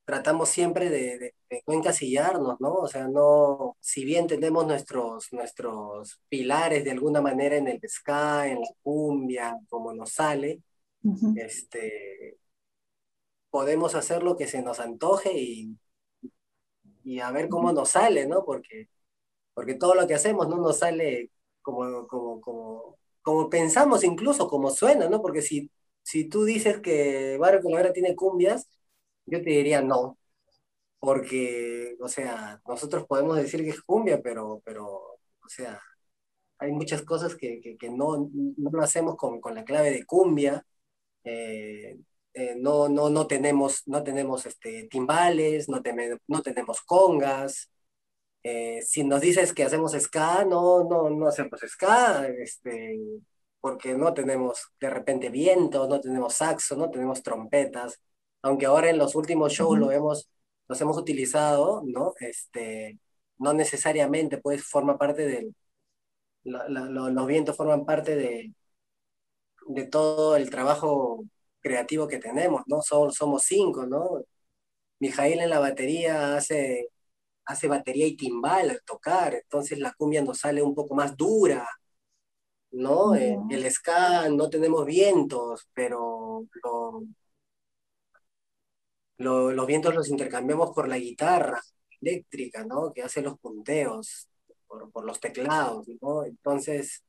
tratamos 0.05 0.49
siempre 0.49 0.89
de, 0.89 1.19
de, 1.19 1.63
no 1.67 1.73
encasillarnos, 1.73 2.59
¿no? 2.61 2.73
O 2.75 2.87
sea, 2.87 3.07
no, 3.09 3.75
si 3.81 4.05
bien 4.05 4.25
tenemos 4.25 4.65
nuestros, 4.65 5.31
nuestros 5.33 6.21
pilares 6.29 6.85
de 6.85 6.91
alguna 6.91 7.21
manera 7.21 7.57
en 7.57 7.67
el 7.67 7.81
ska, 7.87 8.47
en 8.47 8.61
la 8.61 8.69
cumbia, 8.81 9.59
como 9.69 9.93
nos 9.93 10.13
sale, 10.13 10.61
este, 11.35 12.37
podemos 13.49 13.95
hacer 13.95 14.23
lo 14.23 14.37
que 14.37 14.47
se 14.47 14.61
nos 14.61 14.79
antoje 14.79 15.37
y, 15.37 15.77
y 17.03 17.19
a 17.19 17.31
ver 17.31 17.49
cómo 17.49 17.71
nos 17.73 17.89
sale, 17.89 18.27
¿no? 18.27 18.45
Porque, 18.45 18.87
porque 19.57 19.73
todo 19.73 19.95
lo 19.95 20.05
que 20.05 20.13
hacemos 20.13 20.47
no 20.47 20.57
nos 20.57 20.77
sale 20.77 21.31
como, 21.63 22.07
como, 22.07 22.39
como, 22.41 22.99
como 23.23 23.49
pensamos, 23.49 24.03
incluso 24.03 24.47
como 24.47 24.69
suena, 24.69 25.09
¿no? 25.09 25.19
Porque 25.19 25.41
si, 25.41 25.71
si 26.03 26.29
tú 26.29 26.45
dices 26.45 26.79
que 26.79 27.37
Barrio 27.39 27.61
Calavera 27.63 27.91
tiene 27.91 28.15
cumbias, 28.15 28.69
yo 29.25 29.41
te 29.41 29.49
diría 29.49 29.81
no, 29.81 30.19
porque, 30.99 31.95
o 31.99 32.07
sea, 32.07 32.61
nosotros 32.67 33.07
podemos 33.07 33.37
decir 33.37 33.63
que 33.63 33.71
es 33.71 33.81
cumbia, 33.81 34.21
pero, 34.21 34.61
pero 34.63 34.85
o 34.85 35.49
sea, 35.49 35.81
hay 36.59 36.71
muchas 36.71 37.01
cosas 37.01 37.35
que, 37.35 37.59
que, 37.59 37.77
que 37.77 37.89
no, 37.89 38.29
no 38.57 38.81
hacemos 38.81 39.15
con, 39.17 39.41
con, 39.41 39.55
la 39.55 39.65
clave 39.65 39.91
de 39.91 40.05
cumbia. 40.05 40.63
Eh, 41.23 41.97
eh, 42.33 42.55
no, 42.59 42.89
no, 42.89 43.09
no 43.09 43.27
tenemos, 43.27 43.83
no 43.87 44.03
tenemos 44.03 44.45
este, 44.45 44.87
timbales, 44.89 45.67
no, 45.69 45.81
no 46.27 46.41
tenemos 46.43 46.81
congas. 46.81 47.71
Eh, 48.49 48.81
si 48.83 49.03
nos 49.03 49.21
dices 49.21 49.53
que 49.53 49.63
hacemos 49.63 49.93
ska, 49.93 50.45
no, 50.45 50.85
no, 50.85 51.09
no 51.09 51.27
hacemos 51.27 51.59
ska, 51.67 52.27
este, 52.29 52.97
porque 53.59 53.95
no 53.95 54.13
tenemos 54.13 54.71
de 54.79 54.89
repente 54.89 55.29
viento, 55.29 55.87
no 55.87 55.99
tenemos 56.01 56.35
saxo, 56.35 56.77
no 56.77 56.89
tenemos 56.89 57.23
trompetas, 57.23 58.01
aunque 58.41 58.65
ahora 58.67 58.89
en 58.89 58.99
los 58.99 59.15
últimos 59.15 59.53
shows 59.53 59.77
lo 59.79 59.91
hemos, 59.91 60.29
los 60.69 60.79
hemos 60.81 60.97
utilizado, 60.97 61.83
¿no? 61.85 62.13
Este, 62.21 62.99
no 63.37 63.53
necesariamente 63.53 64.37
pues 64.39 64.63
forma 64.63 64.97
parte 64.97 65.25
del, 65.27 65.55
los 66.43 67.27
vientos 67.27 67.57
forman 67.57 67.85
parte 67.85 68.15
de, 68.15 68.53
de 69.67 69.85
todo 69.85 70.35
el 70.35 70.49
trabajo 70.49 71.23
creativo 71.59 72.07
que 72.07 72.19
tenemos, 72.19 72.63
¿no? 72.67 72.81
Somos, 72.81 73.15
somos 73.15 73.43
cinco, 73.43 73.85
¿no? 73.85 74.23
Mijail 74.99 75.39
en 75.41 75.49
la 75.49 75.59
batería 75.59 76.35
hace, 76.37 76.89
hace 77.47 77.67
batería 77.67 78.07
y 78.07 78.17
timbal 78.17 78.69
al 78.69 78.81
tocar, 78.83 79.35
entonces 79.35 79.79
la 79.79 79.93
cumbia 79.93 80.23
nos 80.23 80.39
sale 80.39 80.61
un 80.61 80.75
poco 80.75 80.95
más 80.95 81.15
dura, 81.17 81.67
¿no? 82.71 83.15
Eh, 83.15 83.37
el 83.49 83.71
ska 83.71 84.29
no 84.29 84.49
tenemos 84.49 84.85
vientos, 84.85 85.67
pero 85.73 86.45
los 89.17 89.67
vientos 89.67 89.95
los 89.95 90.09
intercambiamos 90.09 90.71
por 90.71 90.87
la 90.87 90.97
guitarra 90.97 91.61
eléctrica, 92.01 92.63
¿no? 92.65 92.93
Que 92.93 93.03
hace 93.03 93.21
los 93.21 93.39
punteos, 93.39 94.27
por, 94.67 94.91
por 94.91 95.05
los 95.05 95.19
teclados, 95.19 95.87
¿no? 96.01 96.23
Entonces, 96.25 97.03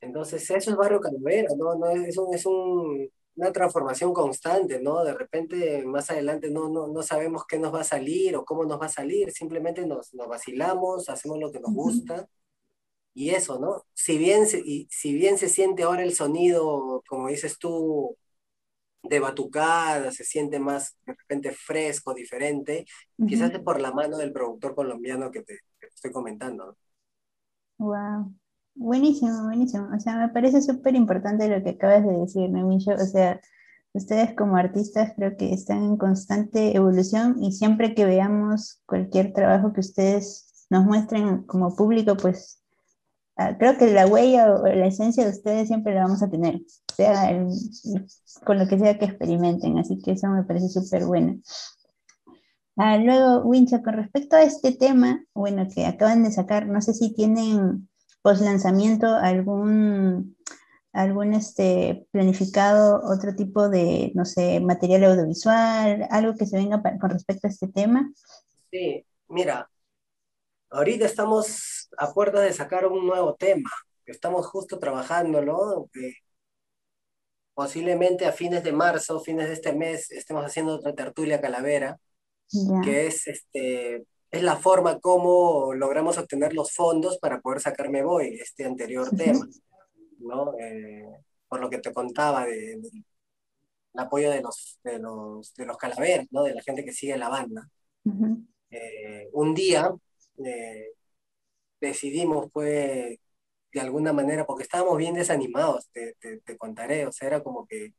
entonces 0.00 0.48
eso 0.50 0.70
es 0.70 0.76
Barrio 0.76 1.00
Calavera, 1.00 1.48
¿no? 1.56 1.74
no 1.74 1.90
es, 1.90 2.16
un, 2.18 2.34
es 2.34 2.46
un, 2.46 3.10
una 3.38 3.52
transformación 3.52 4.12
constante, 4.12 4.80
¿no? 4.82 5.04
De 5.04 5.14
repente, 5.14 5.84
más 5.84 6.10
adelante 6.10 6.50
no, 6.50 6.68
no, 6.68 6.88
no, 6.88 7.02
sabemos 7.02 7.44
qué 7.46 7.58
nos 7.58 7.72
va 7.72 7.82
a 7.82 7.84
salir 7.84 8.36
o 8.36 8.44
cómo 8.44 8.64
nos 8.64 8.80
va 8.80 8.86
a 8.86 8.88
salir, 8.88 9.30
simplemente 9.30 9.86
nos, 9.86 10.12
nos 10.14 10.26
vacilamos, 10.28 11.08
hacemos 11.08 11.38
lo 11.38 11.52
que 11.52 11.60
nos 11.60 11.72
gusta. 11.72 12.28
Y 13.14 13.30
eso, 13.30 13.58
¿no? 13.60 13.84
Si 13.94 14.18
bien, 14.18 14.46
se, 14.46 14.58
y, 14.64 14.88
si 14.90 15.14
bien 15.14 15.38
se 15.38 15.48
siente 15.48 15.84
ahora 15.84 16.02
el 16.02 16.14
sonido, 16.14 17.02
como 17.08 17.28
dices 17.28 17.58
tú, 17.58 18.16
de 19.04 19.20
batucada, 19.20 20.10
se 20.10 20.24
siente 20.24 20.58
más 20.58 20.96
de 21.06 21.14
repente 21.14 21.52
fresco, 21.52 22.14
diferente, 22.14 22.86
quizás 23.28 23.52
es 23.52 23.60
por 23.60 23.80
la 23.80 23.92
mano 23.92 24.18
del 24.18 24.32
productor 24.32 24.74
colombiano 24.74 25.30
que 25.30 25.42
te, 25.42 25.60
que 25.78 25.86
te 25.86 25.94
estoy 25.94 26.10
comentando. 26.10 26.76
Wow. 27.78 28.34
Buenísimo, 28.78 29.42
buenísimo. 29.44 29.88
O 29.94 29.98
sea, 29.98 30.16
me 30.16 30.28
parece 30.28 30.62
súper 30.62 30.94
importante 30.94 31.48
lo 31.48 31.62
que 31.64 31.70
acabas 31.70 32.06
de 32.06 32.12
decir, 32.16 32.48
¿no, 32.48 32.68
O 32.68 33.06
sea, 33.06 33.40
ustedes 33.92 34.34
como 34.36 34.56
artistas 34.56 35.14
creo 35.16 35.36
que 35.36 35.52
están 35.52 35.82
en 35.82 35.96
constante 35.96 36.76
evolución 36.76 37.42
y 37.42 37.50
siempre 37.52 37.94
que 37.96 38.04
veamos 38.04 38.80
cualquier 38.86 39.32
trabajo 39.32 39.72
que 39.72 39.80
ustedes 39.80 40.66
nos 40.70 40.84
muestren 40.84 41.42
como 41.42 41.74
público, 41.74 42.16
pues 42.16 42.62
ah, 43.36 43.56
creo 43.58 43.76
que 43.78 43.92
la 43.92 44.06
huella 44.06 44.54
o 44.54 44.66
la 44.68 44.86
esencia 44.86 45.24
de 45.24 45.30
ustedes 45.30 45.66
siempre 45.66 45.94
la 45.94 46.02
vamos 46.02 46.22
a 46.22 46.30
tener, 46.30 46.60
sea 46.96 47.36
con 48.44 48.60
lo 48.60 48.68
que 48.68 48.78
sea 48.78 48.96
que 48.96 49.06
experimenten. 49.06 49.78
Así 49.78 49.98
que 49.98 50.12
eso 50.12 50.28
me 50.28 50.44
parece 50.44 50.68
súper 50.68 51.04
bueno. 51.04 51.40
Ah, 52.76 52.96
luego, 52.98 53.40
Wincha, 53.42 53.82
con 53.82 53.94
respecto 53.94 54.36
a 54.36 54.42
este 54.42 54.70
tema, 54.70 55.24
bueno, 55.34 55.66
que 55.74 55.84
acaban 55.84 56.22
de 56.22 56.30
sacar, 56.30 56.68
no 56.68 56.80
sé 56.80 56.94
si 56.94 57.12
tienen 57.12 57.88
post 58.28 58.42
lanzamiento 58.42 59.06
algún, 59.06 60.36
algún 60.92 61.32
este, 61.32 62.06
planificado 62.10 63.00
otro 63.02 63.34
tipo 63.34 63.70
de, 63.70 64.12
no 64.14 64.26
sé, 64.26 64.60
material 64.60 65.04
audiovisual, 65.04 66.06
algo 66.10 66.36
que 66.36 66.44
se 66.44 66.58
venga 66.58 66.82
con 67.00 67.08
respecto 67.08 67.46
a 67.46 67.50
este 67.50 67.68
tema? 67.68 68.12
Sí, 68.70 69.06
mira, 69.28 69.70
ahorita 70.68 71.06
estamos 71.06 71.88
a 71.96 72.12
puerta 72.12 72.40
de 72.40 72.52
sacar 72.52 72.86
un 72.86 73.06
nuevo 73.06 73.34
tema, 73.34 73.70
estamos 74.04 74.46
justo 74.46 74.78
trabajándolo, 74.78 75.88
posiblemente 77.54 78.26
a 78.26 78.32
fines 78.32 78.62
de 78.62 78.72
marzo, 78.72 79.20
fines 79.20 79.48
de 79.48 79.54
este 79.54 79.72
mes, 79.72 80.10
estemos 80.10 80.44
haciendo 80.44 80.74
otra 80.74 80.94
tertulia 80.94 81.40
calavera, 81.40 81.98
que 82.84 83.06
es 83.06 83.26
este, 83.26 84.04
es 84.30 84.42
la 84.42 84.56
forma 84.56 85.00
como 85.00 85.72
logramos 85.74 86.18
obtener 86.18 86.52
los 86.54 86.72
fondos 86.72 87.18
para 87.18 87.40
poder 87.40 87.60
sacar 87.60 87.88
Me 87.90 88.02
Voy, 88.02 88.38
este 88.40 88.64
anterior 88.64 89.08
tema, 89.16 89.46
¿no? 90.18 90.54
Eh, 90.58 91.06
por 91.48 91.60
lo 91.60 91.70
que 91.70 91.78
te 91.78 91.92
contaba 91.92 92.44
del 92.44 92.82
de, 92.82 93.04
apoyo 93.96 94.30
de 94.30 94.42
los, 94.42 94.78
de 94.84 94.98
los, 94.98 95.54
de 95.54 95.66
los 95.66 95.76
calaveras, 95.76 96.26
¿no? 96.30 96.42
De 96.42 96.54
la 96.54 96.62
gente 96.62 96.84
que 96.84 96.92
sigue 96.92 97.16
la 97.16 97.28
banda. 97.28 97.68
Eh, 98.70 99.28
un 99.32 99.54
día 99.54 99.94
eh, 100.44 100.92
decidimos, 101.80 102.50
pues, 102.52 103.18
de 103.72 103.80
alguna 103.80 104.12
manera, 104.12 104.46
porque 104.46 104.62
estábamos 104.62 104.98
bien 104.98 105.14
desanimados, 105.14 105.88
te, 105.90 106.14
te, 106.20 106.56
contaré, 106.56 107.06
o 107.06 107.12
sea, 107.12 107.28
era 107.28 107.42
como 107.42 107.66
que 107.66 107.94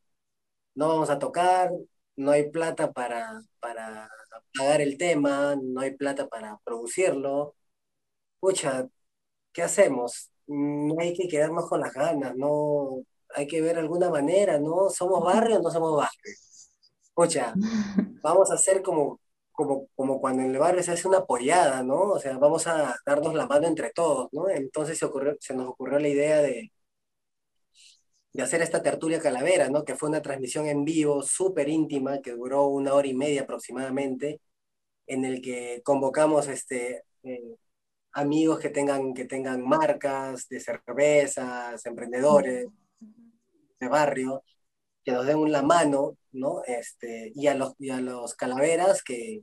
no 0.75 0.87
vamos 0.89 1.09
a 1.09 1.19
tocar, 1.19 1.71
no 2.19 2.31
hay 2.31 2.51
plata 2.51 2.91
para, 2.91 3.41
para 3.61 4.09
pagar 4.57 4.81
el 4.81 4.97
tema, 4.97 5.55
no 5.61 5.81
hay 5.81 5.95
plata 5.95 6.27
para 6.27 6.57
producirlo. 6.65 7.55
Pucha, 8.39 8.87
¿qué 9.53 9.63
hacemos? 9.63 10.31
No 10.47 10.95
hay 10.99 11.13
que 11.15 11.27
quedarnos 11.29 11.69
con 11.69 11.81
las 11.81 11.93
ganas, 11.93 12.35
no 12.35 13.03
hay 13.35 13.47
que 13.47 13.61
ver 13.61 13.77
alguna 13.79 14.09
manera, 14.09 14.59
¿no? 14.59 14.89
¿Somos 14.89 15.23
barrio 15.23 15.59
o 15.59 15.61
no 15.63 15.71
somos 15.71 15.95
barrio? 15.97 16.35
Pucha, 17.13 17.53
vamos 18.23 18.51
a 18.51 18.55
hacer 18.55 18.81
como 18.83 19.19
como, 19.51 19.87
como 19.95 20.21
cuando 20.21 20.43
en 20.43 20.51
el 20.51 20.57
barrio 20.59 20.83
se 20.83 20.91
hace 20.93 21.07
una 21.07 21.25
pollada, 21.25 21.83
¿no? 21.83 22.01
O 22.13 22.19
sea, 22.19 22.37
vamos 22.37 22.65
a 22.67 22.95
darnos 23.05 23.33
la 23.35 23.45
mano 23.47 23.67
entre 23.67 23.91
todos, 23.91 24.29
¿no? 24.31 24.49
Entonces 24.49 24.97
se, 24.97 25.05
ocurrió, 25.05 25.35
se 25.39 25.53
nos 25.53 25.67
ocurrió 25.67 25.99
la 25.99 26.07
idea 26.07 26.41
de, 26.41 26.71
de 28.33 28.43
hacer 28.43 28.61
esta 28.61 28.81
tertulia 28.83 29.19
calavera, 29.19 29.69
¿no? 29.69 29.83
Que 29.85 29.95
fue 29.95 30.09
una 30.09 30.21
transmisión 30.21 30.67
en 30.67 30.85
vivo 30.85 31.21
súper 31.23 31.69
íntima 31.69 32.21
que 32.21 32.31
duró 32.31 32.67
una 32.67 32.93
hora 32.93 33.07
y 33.07 33.13
media 33.15 33.41
aproximadamente, 33.43 34.41
en 35.07 35.25
el 35.25 35.41
que 35.41 35.81
convocamos 35.83 36.47
este, 36.47 37.03
eh, 37.23 37.55
amigos 38.13 38.59
que 38.59 38.69
tengan, 38.69 39.13
que 39.13 39.25
tengan 39.25 39.61
marcas 39.63 40.47
de 40.49 40.59
cervezas, 40.59 41.85
emprendedores 41.85 42.67
de 43.79 43.87
barrio, 43.87 44.43
que 45.03 45.11
nos 45.11 45.25
den 45.25 45.51
la 45.51 45.63
mano, 45.63 46.17
¿no? 46.31 46.63
Este, 46.65 47.31
y, 47.35 47.47
a 47.47 47.55
los, 47.55 47.73
y 47.79 47.89
a 47.89 48.01
los 48.01 48.35
calaveras 48.35 49.03
que, 49.03 49.41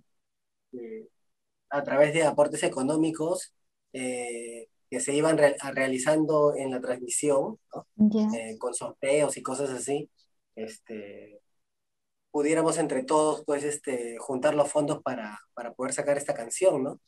a 1.70 1.82
través 1.82 2.14
de 2.14 2.24
aportes 2.24 2.62
económicos 2.62 3.54
eh, 3.92 4.68
que 4.90 5.00
se 5.00 5.14
iban 5.14 5.38
realizando 5.74 6.54
en 6.56 6.70
la 6.70 6.80
transmisión, 6.80 7.58
eh, 8.34 8.56
con 8.58 8.74
sorteos 8.74 9.36
y 9.36 9.42
cosas 9.42 9.70
así, 9.70 10.10
este, 10.54 11.40
pudiéramos 12.30 12.78
entre 12.78 13.02
todos 13.04 13.44
pues, 13.46 13.64
este, 13.64 14.16
juntar 14.18 14.54
los 14.54 14.70
fondos 14.70 15.02
para, 15.02 15.40
para 15.54 15.74
poder 15.74 15.92
sacar 15.92 16.16
esta 16.16 16.34
canción, 16.34 16.82
¿no? 16.82 17.00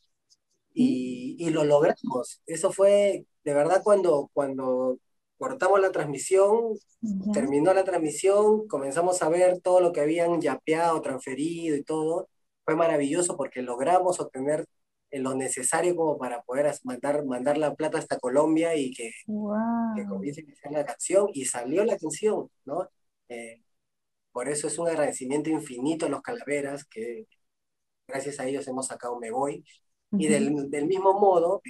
Y, 0.73 1.35
y, 1.39 1.49
lo 1.49 1.63
logramos. 1.63 2.41
Eso 2.45 2.71
fue, 2.71 3.25
de 3.43 3.53
verdad, 3.53 3.81
cuando, 3.83 4.29
cuando 4.33 4.99
cortamos 5.37 5.79
la 5.79 5.91
transmisión, 5.91 6.75
terminó 7.33 7.73
la 7.73 7.83
transmisión, 7.83 8.67
comenzamos 8.67 9.21
a 9.21 9.29
ver 9.29 9.61
todo 9.61 9.81
lo 9.81 9.93
que 9.93 10.01
habían 10.01 10.41
yapeado, 10.41 11.01
transferido 11.01 11.75
y 11.77 11.83
todo. 11.83 12.29
Fue 12.65 12.75
maravilloso 12.75 13.37
porque 13.37 13.61
logramos 13.61 14.19
obtener 14.19 14.65
lo 15.11 15.33
necesario 15.35 15.95
como 15.95 16.17
para 16.17 16.41
poder 16.43 16.71
mandar, 16.83 17.25
mandar 17.25 17.57
la 17.57 17.73
plata 17.75 17.97
hasta 17.97 18.19
Colombia 18.19 18.75
y 18.75 18.91
que, 18.93 19.11
que 19.95 20.05
comience 20.05 20.45
a 20.47 20.53
hacer 20.53 20.71
la 20.71 20.85
canción. 20.85 21.29
Y 21.33 21.45
salió 21.45 21.83
la 21.85 21.97
canción, 21.97 22.49
¿no? 22.65 22.89
Eh, 23.29 23.61
por 24.31 24.49
eso 24.49 24.67
es 24.67 24.77
un 24.77 24.87
agradecimiento 24.87 25.49
infinito 25.49 26.05
a 26.05 26.09
los 26.09 26.21
Calaveras, 26.21 26.85
que 26.85 27.27
gracias 28.07 28.39
a 28.39 28.47
ellos 28.47 28.67
hemos 28.67 28.87
sacado 28.87 29.19
Me 29.19 29.31
Voy. 29.31 29.63
Y 30.11 30.27
del, 30.27 30.69
del 30.71 30.87
mismo 30.87 31.19
modo, 31.19 31.61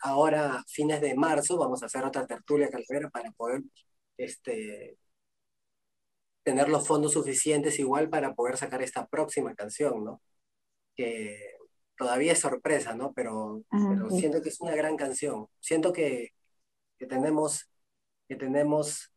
ahora, 0.00 0.62
fines 0.68 1.00
de 1.00 1.14
marzo, 1.14 1.58
vamos 1.58 1.82
a 1.82 1.86
hacer 1.86 2.04
otra 2.04 2.26
tertulia 2.26 2.68
calavera 2.68 3.10
para 3.10 3.30
poder 3.32 3.62
este, 4.16 4.98
tener 6.42 6.68
los 6.68 6.86
fondos 6.86 7.12
suficientes 7.12 7.78
igual 7.78 8.08
para 8.10 8.34
poder 8.34 8.56
sacar 8.56 8.82
esta 8.82 9.06
próxima 9.06 9.54
canción, 9.54 10.04
¿no? 10.04 10.22
Que 10.96 11.56
todavía 11.96 12.32
es 12.32 12.40
sorpresa, 12.40 12.94
¿no? 12.94 13.12
Pero, 13.12 13.62
ah, 13.70 14.06
siento 14.10 14.42
que 14.42 14.48
es 14.48 14.60
una 14.60 14.74
gran 14.74 14.96
canción. 14.96 15.46
Siento 15.60 15.92
que, 15.92 16.30
que 16.98 17.06
tenemos, 17.06 17.68
que 18.28 18.36
tenemos 18.36 19.12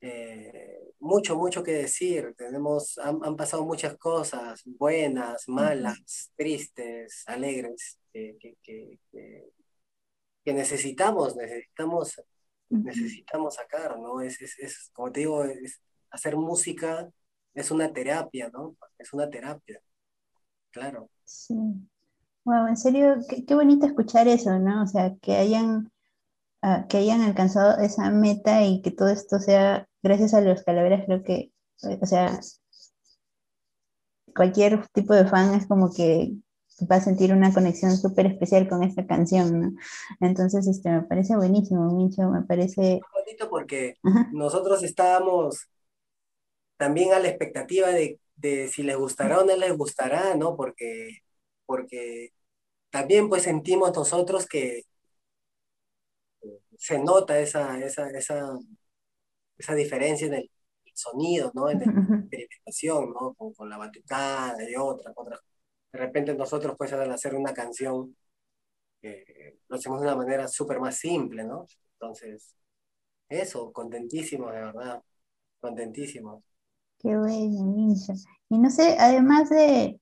eh, 0.00 0.92
mucho, 0.98 1.36
mucho 1.36 1.62
que 1.62 1.72
decir. 1.72 2.34
Tenemos, 2.36 2.98
han, 2.98 3.36
pasado 3.36 3.64
muchas 3.64 3.96
cosas, 3.96 4.62
buenas, 4.64 5.48
malas, 5.48 6.32
tristes, 6.36 7.24
alegres, 7.26 7.98
que, 8.12 8.36
que, 8.62 8.98
que 10.44 10.52
necesitamos, 10.52 11.36
necesitamos, 11.36 12.20
necesitamos 12.68 13.54
sacar, 13.54 13.98
¿no? 13.98 14.20
Es, 14.20 14.40
es, 14.40 14.58
es 14.58 14.90
como 14.92 15.12
te 15.12 15.20
digo, 15.20 15.44
es, 15.44 15.80
hacer 16.10 16.36
música 16.36 17.10
es 17.54 17.70
una 17.70 17.92
terapia, 17.92 18.48
¿no? 18.52 18.76
Es 18.98 19.12
una 19.12 19.28
terapia, 19.28 19.80
claro. 20.70 21.10
Sí. 21.24 21.54
Wow, 22.50 22.66
en 22.66 22.76
serio, 22.76 23.14
qué, 23.28 23.44
qué 23.46 23.54
bonito 23.54 23.86
escuchar 23.86 24.26
eso, 24.26 24.58
¿no? 24.58 24.82
O 24.82 24.86
sea, 24.88 25.14
que 25.22 25.36
hayan, 25.36 25.92
uh, 26.62 26.88
que 26.88 26.96
hayan 26.96 27.20
alcanzado 27.20 27.80
esa 27.80 28.10
meta 28.10 28.64
y 28.64 28.82
que 28.82 28.90
todo 28.90 29.08
esto 29.08 29.38
sea 29.38 29.86
gracias 30.02 30.34
a 30.34 30.40
los 30.40 30.64
calaveras, 30.64 31.04
creo 31.06 31.22
que, 31.22 31.52
o 31.84 32.06
sea, 32.06 32.40
cualquier 34.34 34.84
tipo 34.88 35.14
de 35.14 35.28
fan 35.28 35.54
es 35.54 35.68
como 35.68 35.92
que 35.94 36.32
va 36.90 36.96
a 36.96 37.00
sentir 37.00 37.32
una 37.32 37.54
conexión 37.54 37.96
súper 37.96 38.26
especial 38.26 38.68
con 38.68 38.82
esta 38.82 39.06
canción, 39.06 39.60
¿no? 39.60 39.72
Entonces, 40.20 40.66
este, 40.66 40.90
me 40.90 41.02
parece 41.02 41.36
buenísimo, 41.36 41.92
Micho, 41.92 42.30
me 42.30 42.42
parece... 42.42 43.00
bonito 43.14 43.48
porque 43.48 43.94
nosotros 44.32 44.82
estábamos 44.82 45.68
también 46.76 47.12
a 47.12 47.20
la 47.20 47.28
expectativa 47.28 47.90
de, 47.90 48.18
de, 48.34 48.66
si 48.66 48.82
les 48.82 48.96
gustará 48.96 49.38
o 49.38 49.44
no 49.44 49.56
les 49.56 49.76
gustará, 49.76 50.34
¿no? 50.34 50.56
Porque, 50.56 51.18
porque 51.64 52.32
también 52.90 53.28
pues 53.28 53.42
sentimos 53.44 53.94
nosotros 53.96 54.46
que 54.46 54.82
se 56.78 56.98
nota 56.98 57.38
esa, 57.40 57.78
esa, 57.80 58.08
esa, 58.10 58.58
esa 59.58 59.74
diferencia 59.74 60.26
en 60.26 60.34
el 60.34 60.50
sonido, 60.94 61.50
¿no? 61.54 61.70
En 61.70 61.80
la 61.80 61.86
experimentación, 62.30 63.10
¿no? 63.12 63.34
Con, 63.34 63.52
con 63.54 63.68
la 63.68 63.78
batucada 63.78 64.56
y 64.68 64.74
otra, 64.76 65.12
de 65.92 65.98
repente 65.98 66.34
nosotros, 66.34 66.76
pues, 66.78 66.92
al 66.92 67.10
hacer 67.12 67.34
una 67.34 67.54
canción, 67.54 68.16
eh, 69.02 69.58
lo 69.68 69.76
hacemos 69.76 70.00
de 70.00 70.08
una 70.08 70.16
manera 70.16 70.48
súper 70.48 70.80
más 70.80 70.96
simple, 70.98 71.44
¿no? 71.44 71.66
Entonces, 71.94 72.54
eso, 73.28 73.72
contentísimo, 73.72 74.50
de 74.52 74.60
verdad, 74.60 75.02
contentísimo. 75.60 76.44
Qué 77.00 77.16
bueno. 77.16 77.94
Y 78.50 78.58
no 78.58 78.70
sé, 78.70 78.96
además 78.98 79.48
de, 79.50 80.00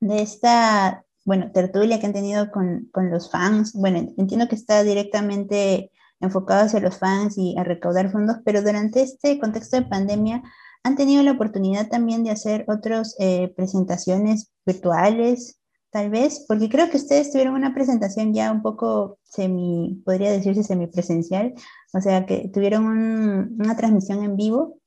de 0.00 0.22
esta, 0.22 1.05
bueno, 1.26 1.52
tertulia 1.52 2.00
que 2.00 2.06
han 2.06 2.14
tenido 2.14 2.50
con, 2.50 2.88
con 2.92 3.10
los 3.10 3.30
fans, 3.30 3.74
bueno, 3.74 3.98
entiendo 4.16 4.48
que 4.48 4.54
está 4.54 4.82
directamente 4.82 5.92
enfocado 6.20 6.64
hacia 6.64 6.80
los 6.80 6.98
fans 6.98 7.36
y 7.36 7.54
a 7.58 7.64
recaudar 7.64 8.10
fondos, 8.10 8.38
pero 8.46 8.62
durante 8.62 9.02
este 9.02 9.38
contexto 9.38 9.76
de 9.76 9.82
pandemia, 9.82 10.42
¿Han 10.86 10.94
tenido 10.94 11.24
la 11.24 11.32
oportunidad 11.32 11.88
también 11.88 12.22
de 12.22 12.30
hacer 12.30 12.64
otras 12.68 13.16
eh, 13.18 13.52
presentaciones 13.56 14.52
virtuales, 14.64 15.58
tal 15.90 16.10
vez? 16.10 16.44
Porque 16.46 16.68
creo 16.68 16.88
que 16.90 16.96
ustedes 16.96 17.32
tuvieron 17.32 17.54
una 17.54 17.74
presentación 17.74 18.32
ya 18.32 18.52
un 18.52 18.62
poco 18.62 19.18
semi, 19.24 20.00
podría 20.04 20.30
decirse 20.30 20.62
semipresencial, 20.62 21.54
o 21.92 22.00
sea, 22.00 22.24
que 22.24 22.48
tuvieron 22.54 22.84
una 23.58 23.76
transmisión 23.76 24.22
en 24.22 24.36
vivo 24.36 24.78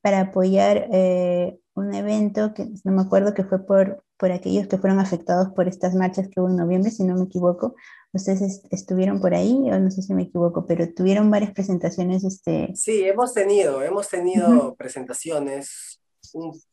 para 0.00 0.20
apoyar 0.20 0.88
eh, 0.92 1.58
un 1.74 1.92
evento 1.92 2.54
que 2.54 2.70
no 2.84 2.92
me 2.92 3.02
acuerdo 3.02 3.34
que 3.34 3.42
fue 3.42 3.66
por, 3.66 4.04
por 4.18 4.32
aquellos 4.32 4.66
que 4.66 4.78
fueron 4.78 4.98
afectados 4.98 5.48
por 5.54 5.68
estas 5.68 5.94
marchas 5.94 6.28
que 6.28 6.40
hubo 6.40 6.48
en 6.48 6.56
noviembre, 6.56 6.90
si 6.90 7.04
no 7.04 7.14
me 7.14 7.24
equivoco. 7.24 7.74
Ustedes 8.12 8.62
estuvieron 8.70 9.20
por 9.20 9.34
ahí, 9.34 9.52
o 9.70 9.78
no 9.78 9.90
sé 9.90 10.02
si 10.02 10.14
me 10.14 10.22
equivoco, 10.22 10.66
pero 10.66 10.92
tuvieron 10.94 11.30
varias 11.30 11.52
presentaciones. 11.52 12.24
Este... 12.24 12.74
Sí, 12.74 13.04
hemos 13.04 13.34
tenido, 13.34 13.82
hemos 13.82 14.08
tenido 14.08 14.74
presentaciones. 14.76 16.00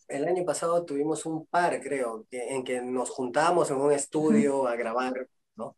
el 0.08 0.26
año 0.26 0.46
pasado 0.46 0.86
tuvimos 0.86 1.26
un 1.26 1.46
par, 1.46 1.82
creo, 1.82 2.26
en 2.32 2.64
que 2.64 2.82
nos 2.82 3.10
juntamos 3.10 3.70
en 3.72 3.78
un 3.78 3.92
estudio 3.92 4.68
a 4.68 4.76
grabar, 4.76 5.28
¿no? 5.56 5.76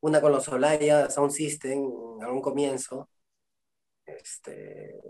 Una 0.00 0.20
con 0.20 0.32
los 0.32 0.48
Olaya 0.48 1.10
Sound 1.10 1.32
System, 1.32 1.82
a 2.22 2.32
un 2.32 2.40
comienzo. 2.40 3.08
Este, 4.06 5.00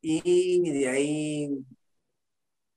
y 0.00 0.70
de 0.70 0.88
ahí 0.88 1.64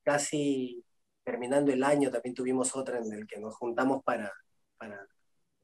casi 0.03 0.82
terminando 1.23 1.71
el 1.71 1.83
año 1.83 2.11
también 2.11 2.35
tuvimos 2.35 2.75
otra 2.75 2.99
en 2.99 3.11
el 3.13 3.27
que 3.27 3.39
nos 3.39 3.55
juntamos 3.55 4.03
para, 4.03 4.31
para 4.77 5.07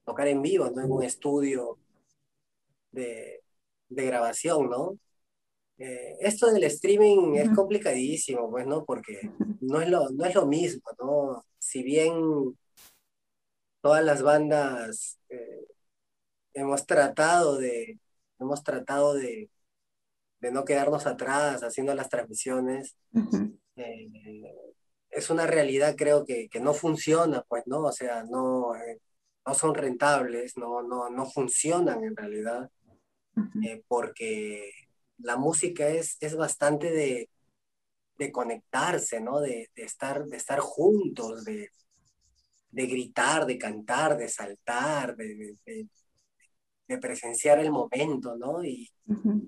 tocar 0.05 0.27
en 0.27 0.41
vivo, 0.41 0.69
¿no? 0.69 0.81
En 0.81 0.91
un 0.91 1.03
estudio 1.03 1.77
de, 2.91 3.43
de 3.89 4.05
grabación, 4.05 4.69
¿no? 4.69 4.97
Eh, 5.77 6.17
esto 6.19 6.51
del 6.51 6.65
streaming 6.65 7.35
es 7.35 7.49
complicadísimo, 7.55 8.49
pues, 8.49 8.67
¿no? 8.67 8.83
Porque 8.83 9.31
no 9.61 9.81
es 9.81 9.89
lo, 9.89 10.09
no 10.09 10.25
es 10.25 10.35
lo 10.35 10.45
mismo, 10.45 10.83
¿no? 10.99 11.45
Si 11.57 11.83
bien 11.83 12.57
todas 13.81 14.03
las 14.03 14.21
bandas 14.21 15.19
eh, 15.29 15.67
hemos 16.53 16.85
tratado 16.85 17.57
de, 17.57 17.97
hemos 18.39 18.63
tratado 18.63 19.13
de, 19.13 19.49
de, 20.41 20.51
no 20.51 20.65
quedarnos 20.65 21.05
atrás 21.05 21.63
haciendo 21.63 21.95
las 21.95 22.09
transmisiones, 22.09 22.97
es 25.19 25.29
una 25.29 25.47
realidad 25.47 25.95
creo 25.97 26.25
que, 26.25 26.49
que, 26.49 26.59
no 26.59 26.73
funciona, 26.73 27.43
pues, 27.47 27.63
¿no? 27.67 27.81
O 27.83 27.91
sea, 27.91 28.23
no, 28.23 28.75
eh, 28.75 28.99
no 29.45 29.53
son 29.53 29.75
rentables, 29.75 30.57
no, 30.57 30.81
no, 30.81 31.09
no 31.09 31.25
funcionan 31.25 32.03
en 32.03 32.15
realidad. 32.15 32.69
eh, 33.63 33.83
porque 33.87 34.71
la 35.19 35.37
música 35.37 35.87
es, 35.87 36.17
es 36.19 36.35
bastante 36.35 36.91
de, 36.91 37.29
de 38.17 38.31
conectarse, 38.31 39.21
¿no? 39.21 39.39
De, 39.39 39.69
de, 39.75 39.83
estar, 39.83 40.25
de 40.25 40.37
estar 40.37 40.59
juntos, 40.59 41.45
de, 41.45 41.69
de 42.71 42.85
gritar, 42.87 43.45
de 43.45 43.57
cantar, 43.57 44.17
de 44.17 44.27
saltar, 44.27 45.15
de, 45.15 45.57
de 46.89 46.97
presenciar 46.97 47.59
el 47.59 47.71
momento, 47.71 48.35
¿no? 48.35 48.63
Y 48.63 48.89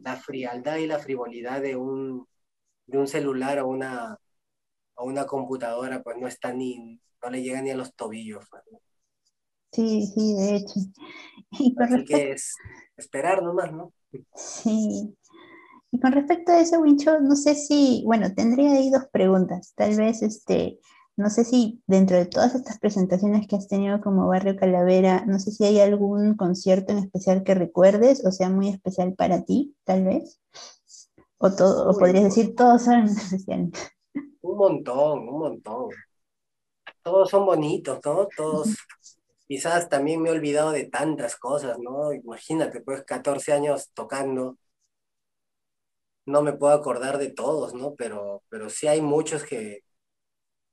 la 0.03 0.15
frialdad 0.15 0.77
y 0.77 0.85
la 0.85 0.99
frivolidad 0.99 1.59
de 1.59 1.75
un, 1.75 2.27
de 2.85 2.97
un 2.99 3.07
celular 3.07 3.59
o 3.59 3.67
una, 3.67 4.17
o 5.01 5.05
una 5.05 5.25
computadora, 5.25 6.03
pues 6.03 6.17
no 6.17 6.27
está 6.27 6.53
ni, 6.53 6.99
no 7.21 7.29
le 7.29 7.41
llega 7.41 7.61
ni 7.61 7.71
a 7.71 7.75
los 7.75 7.95
tobillos. 7.95 8.45
Pues, 8.49 8.63
sí, 9.71 10.07
sí, 10.13 10.33
de 10.35 10.55
hecho. 10.55 10.73
Y 11.59 11.75
Así 11.77 12.05
que 12.05 12.31
es 12.31 12.55
esperar 12.95 13.43
nomás, 13.43 13.73
¿no? 13.73 13.91
Sí. 14.35 15.13
Y 15.91 15.99
con 15.99 16.13
respecto 16.13 16.53
a 16.53 16.61
eso, 16.61 16.79
Wincho, 16.79 17.19
no 17.19 17.35
sé 17.35 17.55
si, 17.55 18.03
bueno, 18.05 18.33
tendría 18.33 18.71
ahí 18.71 18.89
dos 18.89 19.07
preguntas. 19.11 19.73
Tal 19.75 19.97
vez, 19.97 20.21
este, 20.21 20.79
no 21.17 21.29
sé 21.29 21.43
si 21.43 21.83
dentro 21.87 22.15
de 22.15 22.25
todas 22.25 22.55
estas 22.55 22.79
presentaciones 22.79 23.47
que 23.47 23.57
has 23.57 23.67
tenido 23.67 23.99
como 23.99 24.27
Barrio 24.27 24.55
Calavera, 24.55 25.25
no 25.25 25.39
sé 25.39 25.51
si 25.51 25.65
hay 25.65 25.79
algún 25.81 26.35
concierto 26.35 26.93
en 26.93 26.99
especial 26.99 27.43
que 27.43 27.53
recuerdes 27.53 28.25
o 28.25 28.31
sea 28.31 28.49
muy 28.49 28.69
especial 28.69 29.13
para 29.15 29.43
ti, 29.43 29.75
tal 29.83 30.05
vez. 30.05 30.39
O, 31.37 31.51
todo, 31.51 31.89
o 31.89 31.97
podrías 31.97 32.23
decir 32.23 32.55
todos 32.55 32.83
son 32.83 33.03
especiales. 33.05 33.71
Un 34.41 34.57
montón, 34.57 35.27
un 35.29 35.39
montón. 35.39 35.89
Todos 37.03 37.29
son 37.29 37.45
bonitos, 37.45 37.99
¿no? 38.05 38.27
Todos. 38.35 38.75
Quizás 39.47 39.89
también 39.89 40.21
me 40.21 40.29
he 40.29 40.31
olvidado 40.31 40.71
de 40.71 40.85
tantas 40.85 41.35
cosas, 41.35 41.77
¿no? 41.79 42.13
Imagínate, 42.13 42.81
pues 42.81 43.03
14 43.03 43.53
años 43.53 43.89
tocando 43.93 44.57
no 46.25 46.41
me 46.41 46.53
puedo 46.53 46.73
acordar 46.73 47.17
de 47.17 47.31
todos, 47.31 47.73
¿no? 47.73 47.95
Pero, 47.95 48.43
pero 48.49 48.69
sí 48.69 48.87
hay 48.87 49.01
muchos 49.01 49.43
que, 49.43 49.83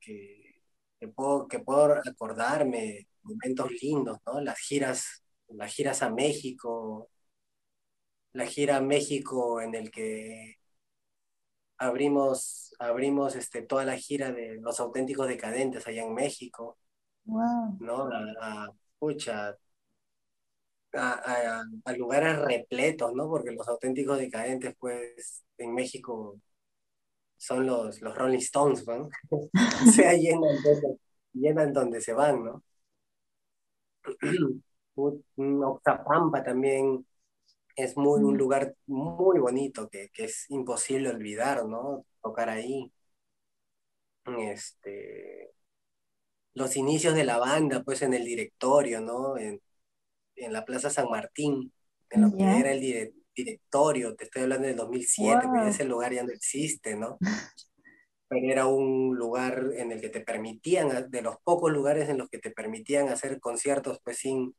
que, 0.01 1.09
puedo, 1.15 1.49
que 1.49 1.61
puedo 1.61 1.95
acordarme, 2.07 3.09
momentos 3.23 3.71
lindos, 3.83 4.19
¿no? 4.27 4.41
Las 4.41 4.59
giras, 4.59 5.25
las 5.49 5.73
giras 5.75 6.03
a 6.03 6.11
México, 6.11 7.11
la 8.33 8.47
gira 8.47 8.77
a 8.77 8.81
México 8.81 9.61
en 9.61 9.75
el 9.75 9.91
que 9.91 10.57
abrimos, 11.79 12.75
abrimos 12.79 13.37
este, 13.37 13.63
toda 13.63 13.85
la 13.85 13.97
gira 13.97 14.33
de 14.33 14.57
los 14.61 14.81
auténticos 14.81 15.29
decadentes 15.29 15.87
allá 15.87 16.03
en 16.03 16.15
México. 16.15 16.79
Wow. 17.25 17.77
¿No? 17.81 18.09
A, 18.11 18.65
a, 18.65 18.73
pucha, 18.99 19.57
a, 20.95 21.63
a, 21.85 21.93
lugares 21.93 22.39
repletos, 22.39 23.15
¿no? 23.15 23.29
Porque 23.29 23.53
los 23.53 23.69
auténticos 23.69 24.19
decadentes, 24.19 24.75
pues, 24.79 25.45
en 25.59 25.75
México 25.75 26.41
son 27.37 27.67
los, 27.67 28.01
los 28.01 28.17
Rolling 28.17 28.39
Stones, 28.39 28.87
¿no? 28.87 29.09
o 29.31 29.91
sea, 29.93 30.13
llenan 30.15 30.57
donde, 30.63 30.99
llenan 31.33 31.73
donde 31.73 32.01
se 32.01 32.13
van, 32.13 32.45
¿no? 32.45 32.63
Oxapampa 34.97 36.43
también 36.43 37.07
es 37.85 37.97
muy, 37.97 38.23
un 38.23 38.37
lugar 38.37 38.75
muy 38.87 39.39
bonito 39.39 39.89
que, 39.89 40.11
que, 40.11 40.25
es 40.25 40.51
imposible 40.51 41.11
olvidar, 41.11 41.65
¿no? 41.67 42.05
Tocar 42.23 42.49
ahí. 42.49 42.93
Este, 44.39 45.53
los 46.55 46.77
inicios 46.77 47.15
de 47.15 47.25
la 47.25 47.39
banda, 47.39 47.83
pues 47.83 48.03
en 48.03 48.15
el 48.15 48.25
directorio, 48.25 49.01
¿no? 49.01 49.39
En, 49.39 49.61
en 50.37 50.53
la 50.53 50.65
Plaza 50.65 50.91
San 50.91 51.09
Martín, 51.09 51.73
en 52.11 52.23
lo 52.23 52.37
que 52.37 52.43
era 52.43 52.73
el 52.73 53.13
directorio, 53.35 54.15
te 54.17 54.25
estoy 54.25 54.43
hablando 54.43 54.67
del 54.67 54.77
2007, 54.77 55.47
pues 55.49 55.75
ese 55.75 55.85
lugar 55.85 56.13
ya 56.13 56.25
no 56.25 56.33
existe, 56.33 56.97
¿no? 56.97 57.19
Pero 58.29 58.53
era 58.53 58.67
un 58.67 59.17
lugar 59.17 59.71
en 59.77 59.93
el 59.93 60.01
que 60.01 60.11
te 60.11 60.21
permitían, 60.21 61.11
de 61.11 61.23
los 61.23 61.37
pocos 61.43 61.73
lugares 61.73 62.09
en 62.09 62.19
los 62.19 62.29
que 62.29 62.39
te 62.39 62.51
permitían 62.51 63.09
hacer 63.09 63.41
conciertos, 63.41 64.01
pues 64.05 64.19
sin, 64.19 64.55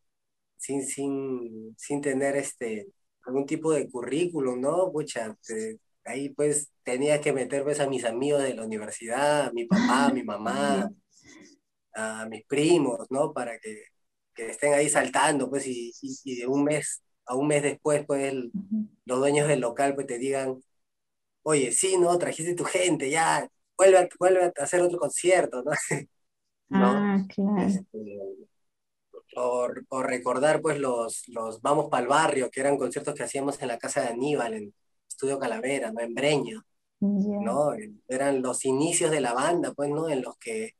sin, 0.57 0.85
sin, 0.85 1.75
sin 1.77 2.01
tener 2.01 2.35
este, 2.35 2.87
algún 3.25 3.45
tipo 3.45 3.71
de 3.71 3.89
currículum, 3.89 4.59
¿no? 4.61 4.91
Pucha, 4.91 5.35
ahí 6.05 6.29
pues 6.29 6.71
tenía 6.83 7.21
que 7.21 7.33
meter 7.33 7.63
pues, 7.63 7.79
a 7.79 7.87
mis 7.89 8.05
amigos 8.05 8.43
de 8.43 8.55
la 8.55 8.65
universidad, 8.65 9.47
a 9.47 9.51
mi 9.51 9.65
papá, 9.65 10.07
a 10.07 10.13
mi 10.13 10.23
mamá, 10.23 10.89
a 11.95 12.25
mis 12.27 12.45
primos, 12.45 13.07
¿no? 13.09 13.33
Para 13.33 13.59
que 13.59 13.83
que 14.39 14.51
estén 14.51 14.73
ahí 14.73 14.89
saltando, 14.89 15.49
pues, 15.49 15.67
y, 15.67 15.91
y, 16.23 16.35
de 16.37 16.47
un 16.47 16.63
mes 16.63 17.03
a 17.25 17.35
un 17.35 17.47
mes 17.47 17.61
después, 17.61 18.05
pues, 18.07 18.33
los 19.05 19.19
dueños 19.19 19.47
del 19.47 19.59
local, 19.59 19.95
pues, 19.95 20.07
te 20.07 20.17
digan, 20.17 20.59
oye, 21.43 21.71
sí, 21.71 21.97
¿no? 21.97 22.17
Trajiste 22.17 22.55
tu 22.55 22.63
gente, 22.63 23.09
ya, 23.09 23.47
vuelve 23.77 23.97
a, 23.99 24.09
vuelve 24.19 24.45
a 24.45 24.63
hacer 24.63 24.81
otro 24.81 24.99
concierto, 24.99 25.63
¿no? 25.63 25.71
Ah, 26.71 27.25
claro. 27.33 27.63
Este, 27.63 28.19
o, 29.35 29.69
o, 29.89 30.03
recordar, 30.03 30.61
pues, 30.61 30.79
los, 30.79 31.27
los 31.27 31.61
Vamos 31.61 31.89
para 31.89 32.03
el 32.03 32.09
Barrio, 32.09 32.49
que 32.49 32.61
eran 32.61 32.77
conciertos 32.77 33.13
que 33.15 33.23
hacíamos 33.23 33.61
en 33.61 33.67
la 33.67 33.77
casa 33.77 34.01
de 34.01 34.09
Aníbal, 34.09 34.53
en 34.53 34.73
Estudio 35.07 35.39
Calavera, 35.39 35.91
¿no? 35.91 36.01
En 36.01 36.13
Breño, 36.13 36.63
¿no? 36.99 37.71
Eran 38.07 38.41
los 38.41 38.65
inicios 38.65 39.11
de 39.11 39.21
la 39.21 39.33
banda, 39.33 39.73
pues, 39.73 39.89
¿no? 39.89 40.09
En 40.09 40.21
los 40.21 40.37
que 40.37 40.73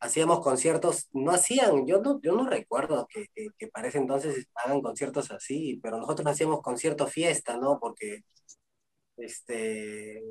hacíamos 0.00 0.40
conciertos, 0.40 1.08
no 1.12 1.32
hacían, 1.32 1.86
yo 1.86 2.00
no, 2.00 2.20
yo 2.22 2.34
no 2.34 2.48
recuerdo 2.48 3.06
que, 3.08 3.26
que, 3.34 3.48
que, 3.58 3.68
para 3.68 3.88
ese 3.88 3.98
entonces 3.98 4.46
hagan 4.54 4.82
conciertos 4.82 5.30
así, 5.30 5.80
pero 5.82 5.98
nosotros 5.98 6.26
hacíamos 6.28 6.62
concierto 6.62 7.06
fiesta, 7.06 7.56
¿no? 7.56 7.78
Porque 7.80 8.24
este, 9.16 10.22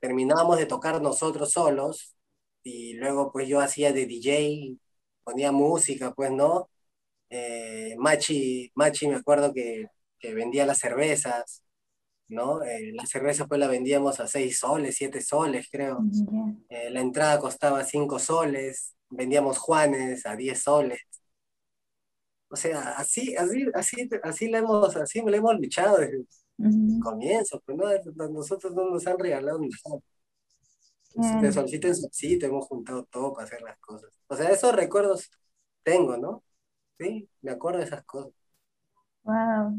terminábamos 0.00 0.58
de 0.58 0.66
tocar 0.66 1.00
nosotros 1.02 1.52
solos 1.52 2.16
y 2.62 2.94
luego 2.94 3.32
pues 3.32 3.48
yo 3.48 3.60
hacía 3.60 3.92
de 3.92 4.06
DJ, 4.06 4.76
ponía 5.24 5.52
música, 5.52 6.12
pues, 6.14 6.30
¿no? 6.32 6.70
Eh, 7.30 7.94
Machi, 7.98 8.70
Machi 8.74 9.08
me 9.08 9.16
acuerdo 9.16 9.52
que, 9.54 9.86
que 10.18 10.34
vendía 10.34 10.66
las 10.66 10.78
cervezas, 10.78 11.62
¿no? 12.28 12.62
Eh, 12.64 12.92
la 12.94 13.06
cerveza 13.06 13.46
pues 13.46 13.60
la 13.60 13.68
vendíamos 13.68 14.20
a 14.20 14.26
6 14.26 14.58
soles, 14.58 14.96
7 14.96 15.20
soles, 15.20 15.68
creo. 15.70 16.00
Eh, 16.68 16.90
la 16.90 17.00
entrada 17.00 17.38
costaba 17.38 17.84
5 17.84 18.18
soles, 18.18 18.96
vendíamos 19.10 19.58
Juanes 19.58 20.26
a 20.26 20.36
10 20.36 20.62
soles. 20.62 21.00
O 22.48 22.56
sea, 22.56 22.92
así, 22.98 23.34
así, 23.36 23.66
así, 23.74 24.08
así 24.22 24.48
le 24.48 24.58
hemos, 24.58 24.94
así 24.96 25.22
le 25.22 25.36
hemos 25.38 25.54
luchado 25.58 25.98
desde 25.98 26.18
el 26.58 27.00
comienzo, 27.02 27.62
pues 27.64 27.78
no, 27.78 28.28
nosotros 28.28 28.74
no 28.74 28.90
nos 28.90 29.06
han 29.06 29.18
regalado 29.18 29.58
nada. 29.60 30.00
De 31.14 31.52
solcito 31.52 31.88
en 31.88 31.96
solcito 31.96 32.46
hemos 32.46 32.66
juntado 32.66 33.04
todo 33.04 33.32
para 33.32 33.46
hacer 33.46 33.62
las 33.62 33.78
cosas. 33.78 34.10
O 34.28 34.36
sea, 34.36 34.50
esos 34.50 34.74
recuerdos 34.74 35.30
tengo, 35.82 36.16
¿no? 36.16 36.42
Sí, 36.98 37.28
me 37.42 37.52
acuerdo 37.52 37.80
de 37.80 37.86
esas 37.86 38.04
cosas. 38.04 38.32
Wow, 39.24 39.72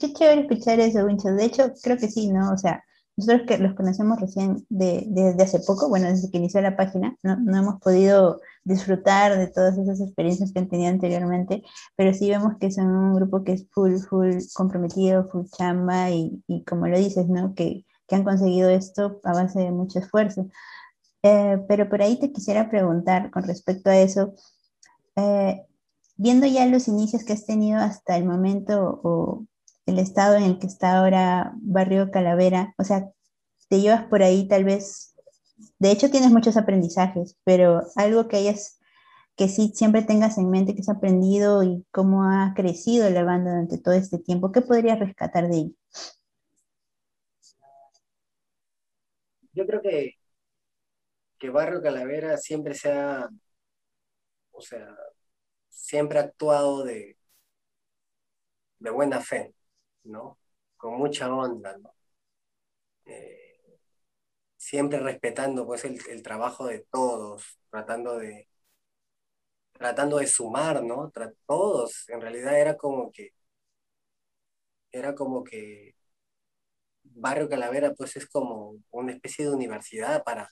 qué, 0.00 0.12
chévere 0.12 0.42
escuchar 0.42 0.80
eso, 0.80 1.04
Wincho. 1.04 1.28
De 1.30 1.44
hecho, 1.44 1.72
creo 1.82 1.96
que 1.96 2.08
sí, 2.08 2.30
¿no? 2.30 2.52
O 2.52 2.56
sea, 2.56 2.82
nosotros 3.16 3.46
que 3.46 3.58
los 3.58 3.74
conocemos 3.74 4.20
recién 4.20 4.66
de, 4.68 5.04
desde 5.08 5.42
hace 5.42 5.60
poco, 5.60 5.88
bueno, 5.88 6.08
desde 6.08 6.30
que 6.30 6.38
inició 6.38 6.60
la 6.60 6.76
página, 6.76 7.16
no, 7.22 7.36
no, 7.36 7.58
hemos 7.58 7.80
podido 7.80 8.40
disfrutar 8.64 9.38
de 9.38 9.48
todas 9.48 9.78
esas 9.78 10.00
experiencias 10.00 10.52
que 10.52 10.58
han 10.60 10.68
tenido 10.68 10.90
anteriormente, 10.90 11.62
pero 11.96 12.14
sí 12.14 12.30
vemos 12.30 12.54
que 12.58 12.70
son 12.70 12.86
un 12.86 13.14
grupo 13.14 13.44
que 13.44 13.52
es 13.52 13.66
full, 13.70 13.96
full 13.98 14.36
comprometido, 14.54 15.28
full 15.28 15.46
chamba 15.56 16.10
y, 16.10 16.42
y 16.48 16.64
como 16.64 16.88
lo 16.88 16.98
dices, 16.98 17.28
¿no? 17.28 17.54
Que, 17.54 17.84
que, 18.10 18.16
han 18.16 18.24
conseguido 18.24 18.68
esto 18.68 19.20
a 19.24 19.32
base 19.32 19.60
de 19.60 19.70
mucho 19.70 20.00
esfuerzo. 20.00 20.48
Eh, 21.22 21.58
pero 21.68 21.88
por 21.88 22.02
ahí 22.02 22.18
te 22.18 22.32
quisiera 22.32 22.68
preguntar 22.68 23.30
con 23.30 23.44
respecto 23.44 23.90
a 23.90 23.96
eso. 23.98 24.34
Eh, 25.16 25.64
viendo 26.16 26.46
ya 26.46 26.66
los 26.66 26.88
inicios 26.88 27.24
que 27.24 27.32
has 27.32 27.46
tenido 27.46 27.78
hasta 27.78 28.16
el 28.16 28.24
momento 28.24 29.00
o 29.02 29.46
el 29.86 29.98
estado 29.98 30.36
en 30.36 30.44
el 30.44 30.58
que 30.58 30.66
está 30.66 30.98
ahora 30.98 31.52
Barrio 31.56 32.10
Calavera, 32.10 32.74
o 32.78 32.84
sea, 32.84 33.10
te 33.68 33.80
llevas 33.80 34.04
por 34.04 34.22
ahí 34.22 34.46
tal 34.48 34.64
vez, 34.64 35.14
de 35.78 35.90
hecho 35.90 36.10
tienes 36.10 36.30
muchos 36.30 36.56
aprendizajes, 36.56 37.36
pero 37.44 37.84
algo 37.96 38.28
que 38.28 38.36
hayas, 38.36 38.78
que 39.36 39.48
sí 39.48 39.72
siempre 39.74 40.02
tengas 40.02 40.36
en 40.38 40.50
mente 40.50 40.74
que 40.74 40.82
has 40.82 40.88
aprendido 40.88 41.62
y 41.62 41.86
cómo 41.90 42.24
ha 42.24 42.52
crecido 42.54 43.08
la 43.10 43.24
banda 43.24 43.52
durante 43.52 43.78
todo 43.78 43.94
este 43.94 44.18
tiempo, 44.18 44.52
¿qué 44.52 44.60
podrías 44.60 44.98
rescatar 44.98 45.48
de 45.48 45.56
ello? 45.56 45.74
Yo 49.52 49.66
creo 49.66 49.80
que, 49.82 50.16
que 51.38 51.50
Barrio 51.50 51.82
Calavera 51.82 52.36
siempre 52.36 52.74
se 52.74 52.92
ha, 52.92 53.28
o 54.52 54.60
sea, 54.60 54.94
siempre 55.70 56.18
ha 56.18 56.22
actuado 56.22 56.84
de, 56.84 57.16
de 58.78 58.90
buena 58.90 59.20
fe, 59.20 59.54
¿no? 60.04 60.38
Con 60.76 60.94
mucha 60.98 61.32
onda, 61.32 61.76
¿no? 61.78 61.94
Eh, 63.06 63.78
siempre 64.56 65.00
respetando 65.00 65.66
pues 65.66 65.84
el, 65.84 66.22
trabajo 66.22 66.66
de 66.66 66.80
todos, 66.90 67.58
tratando 67.70 68.18
de 68.18 68.48
tratando 69.72 70.18
de 70.18 70.26
sumar, 70.26 70.82
¿no? 70.84 71.10
todos, 71.46 72.08
en 72.10 72.20
realidad 72.20 72.60
era 72.60 72.76
como 72.76 73.10
que 73.10 73.32
era 74.92 75.14
como 75.14 75.42
que 75.44 75.94
Barrio 77.14 77.48
Calavera 77.48 77.94
pues 77.94 78.16
es 78.16 78.26
como 78.26 78.76
una 78.90 79.12
especie 79.12 79.44
de 79.46 79.52
universidad 79.52 80.24
para, 80.24 80.50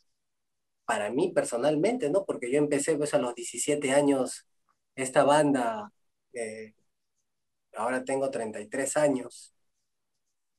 para 0.84 1.10
mí 1.10 1.32
personalmente, 1.34 2.10
¿no? 2.10 2.24
Porque 2.24 2.50
yo 2.50 2.58
empecé 2.58 2.96
pues 2.96 3.14
a 3.14 3.18
los 3.18 3.34
17 3.34 3.92
años 3.92 4.46
esta 4.94 5.24
banda, 5.24 5.92
eh, 6.32 6.74
ahora 7.74 8.04
tengo 8.04 8.30
33 8.30 8.96
años, 8.96 9.54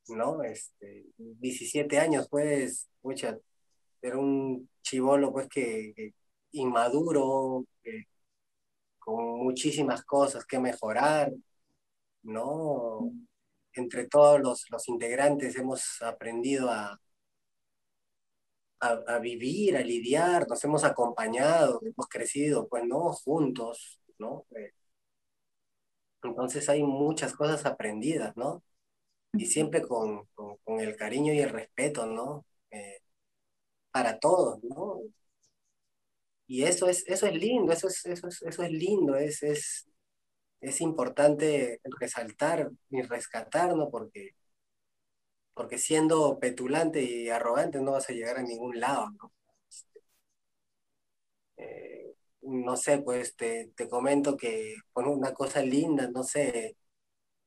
¿no? 0.09 0.43
Este, 0.43 1.05
17 1.17 1.99
años 1.99 2.27
pues, 2.29 2.89
mucha, 3.01 3.37
era 4.01 4.17
un 4.17 4.69
chivolo 4.81 5.31
pues 5.31 5.47
que, 5.49 6.13
inmaduro, 6.51 7.65
con 8.99 9.39
muchísimas 9.43 10.03
cosas 10.03 10.45
que 10.45 10.59
mejorar, 10.59 11.31
¿no? 12.23 13.11
Entre 13.73 14.07
todos 14.07 14.39
los, 14.41 14.65
los 14.69 14.87
integrantes 14.89 15.55
hemos 15.57 16.01
aprendido 16.01 16.69
a, 16.69 16.99
a, 18.79 19.19
vivir, 19.19 19.77
a 19.77 19.81
lidiar, 19.81 20.47
nos 20.47 20.63
hemos 20.63 20.83
acompañado, 20.83 21.81
hemos 21.83 22.07
crecido, 22.07 22.67
pues, 22.67 22.83
¿no? 22.85 23.11
Juntos, 23.13 24.01
¿no? 24.17 24.45
Eh, 24.55 24.73
entonces 26.23 26.67
hay 26.69 26.83
muchas 26.83 27.33
cosas 27.33 27.65
aprendidas, 27.65 28.35
¿no? 28.37 28.63
Y 29.33 29.45
siempre 29.47 29.81
con, 29.83 30.25
con, 30.35 30.79
el 30.79 30.95
cariño 30.97 31.33
y 31.33 31.39
el 31.41 31.49
respeto, 31.51 32.05
¿no? 32.07 32.45
Eh, 32.71 33.01
para 33.91 34.19
todos, 34.19 34.63
¿no? 34.63 35.01
Y 36.47 36.63
eso 36.63 36.87
es, 36.89 37.03
eso 37.07 37.27
es 37.27 37.35
lindo, 37.35 37.71
eso 37.71 37.87
es, 37.87 38.05
eso 38.05 38.27
es, 38.27 38.41
eso 38.41 38.63
es 38.63 38.71
lindo, 38.71 39.15
es, 39.15 39.43
es, 39.43 39.87
es 40.61 40.81
importante 40.81 41.81
resaltar 41.99 42.71
y 42.89 43.01
rescatar, 43.03 43.75
¿no? 43.75 43.89
Porque, 43.89 44.35
porque 45.53 45.77
siendo 45.77 46.39
petulante 46.39 47.03
y 47.03 47.29
arrogante 47.29 47.79
no 47.81 47.91
vas 47.93 48.09
a 48.09 48.13
llegar 48.13 48.37
a 48.37 48.43
ningún 48.43 48.79
lado, 48.79 49.09
¿no? 49.11 49.31
Eh, 51.57 52.15
no 52.41 52.77
sé, 52.77 52.99
pues 52.99 53.35
te, 53.35 53.71
te 53.75 53.87
comento 53.89 54.37
que 54.37 54.75
fue 54.93 55.05
una 55.07 55.33
cosa 55.33 55.61
linda, 55.61 56.09
no 56.09 56.23
sé, 56.23 56.77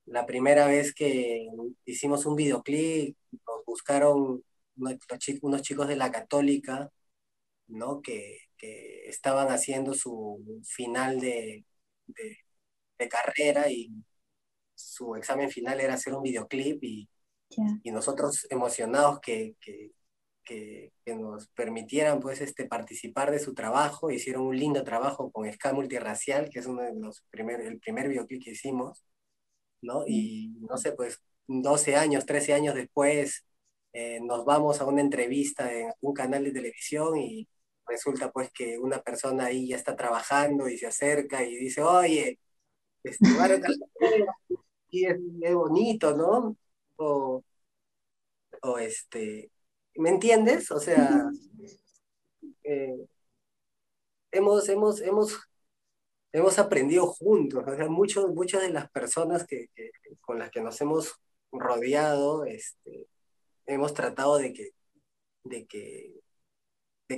la 0.05 0.25
primera 0.25 0.67
vez 0.67 0.93
que 0.93 1.47
hicimos 1.85 2.25
un 2.25 2.35
videoclip, 2.35 3.17
nos 3.31 3.65
buscaron 3.65 4.43
unos 4.75 5.61
chicos 5.61 5.87
de 5.87 5.95
la 5.95 6.11
católica, 6.11 6.91
¿no? 7.67 8.01
Que, 8.01 8.39
estaban 9.07 9.49
haciendo 9.49 9.93
su 9.93 10.41
final 10.65 11.19
de, 11.19 11.65
carrera 13.09 13.69
y 13.69 13.91
su 14.75 15.15
examen 15.15 15.49
final 15.49 15.79
era 15.79 15.95
hacer 15.95 16.13
un 16.13 16.23
videoclip 16.23 16.83
y, 16.83 17.09
y 17.83 17.91
nosotros 17.91 18.47
emocionados 18.49 19.19
que, 19.19 19.55
que, 19.59 19.91
nos 21.05 21.47
permitieran 21.49 22.19
pues 22.19 22.41
este, 22.41 22.65
participar 22.65 23.31
de 23.31 23.39
su 23.39 23.53
trabajo, 23.53 24.11
hicieron 24.11 24.43
un 24.43 24.57
lindo 24.57 24.83
trabajo 24.83 25.31
con 25.31 25.51
Ska 25.51 25.73
Multirracial, 25.73 26.49
que 26.49 26.59
es 26.59 26.65
uno 26.65 26.81
de 26.81 26.93
los 26.95 27.23
primeros, 27.29 27.65
el 27.67 27.79
primer 27.79 28.09
videoclip 28.09 28.43
que 28.43 28.51
hicimos, 28.51 29.03
¿no? 29.81 30.05
Y 30.07 30.55
no 30.69 30.77
sé, 30.77 30.93
pues 30.93 31.21
12 31.47 31.95
años, 31.95 32.25
13 32.25 32.53
años 32.53 32.75
después, 32.75 33.45
eh, 33.93 34.19
nos 34.21 34.45
vamos 34.45 34.81
a 34.81 34.85
una 34.85 35.01
entrevista 35.01 35.71
en 35.73 35.91
un 36.01 36.13
canal 36.13 36.43
de 36.43 36.51
televisión 36.51 37.17
y 37.17 37.47
resulta 37.87 38.31
pues 38.31 38.51
que 38.51 38.79
una 38.79 39.01
persona 39.01 39.45
ahí 39.45 39.67
ya 39.69 39.75
está 39.77 39.95
trabajando 39.95 40.67
y 40.69 40.77
se 40.77 40.87
acerca 40.87 41.43
y 41.43 41.55
dice, 41.55 41.81
oye, 41.81 42.39
este, 43.03 43.27
y 44.89 45.05
es, 45.05 45.17
bonito, 45.53 46.15
¿no? 46.15 46.55
O, 46.97 47.43
o, 48.61 48.77
este, 48.77 49.51
¿me 49.95 50.09
entiendes? 50.09 50.71
O 50.71 50.79
sea, 50.79 51.29
eh, 52.63 53.07
hemos, 54.31 54.69
hemos, 54.69 55.01
hemos, 55.01 55.39
hemos 56.31 56.59
aprendido 56.59 57.07
juntos, 57.07 57.63
o 57.67 57.75
sea, 57.75 57.89
muchos, 57.89 58.33
muchas 58.33 58.61
de 58.61 58.69
las 58.69 58.89
personas 58.91 59.45
que, 59.45 59.69
con 60.21 60.39
las 60.39 60.51
que 60.51 60.61
nos 60.61 60.79
hemos 60.81 61.15
rodeado, 61.51 62.45
este, 62.45 63.07
hemos 63.65 63.93
tratado 63.93 64.37
de 64.37 64.53
que, 64.53 64.69
de 65.43 65.65
que 65.65 66.23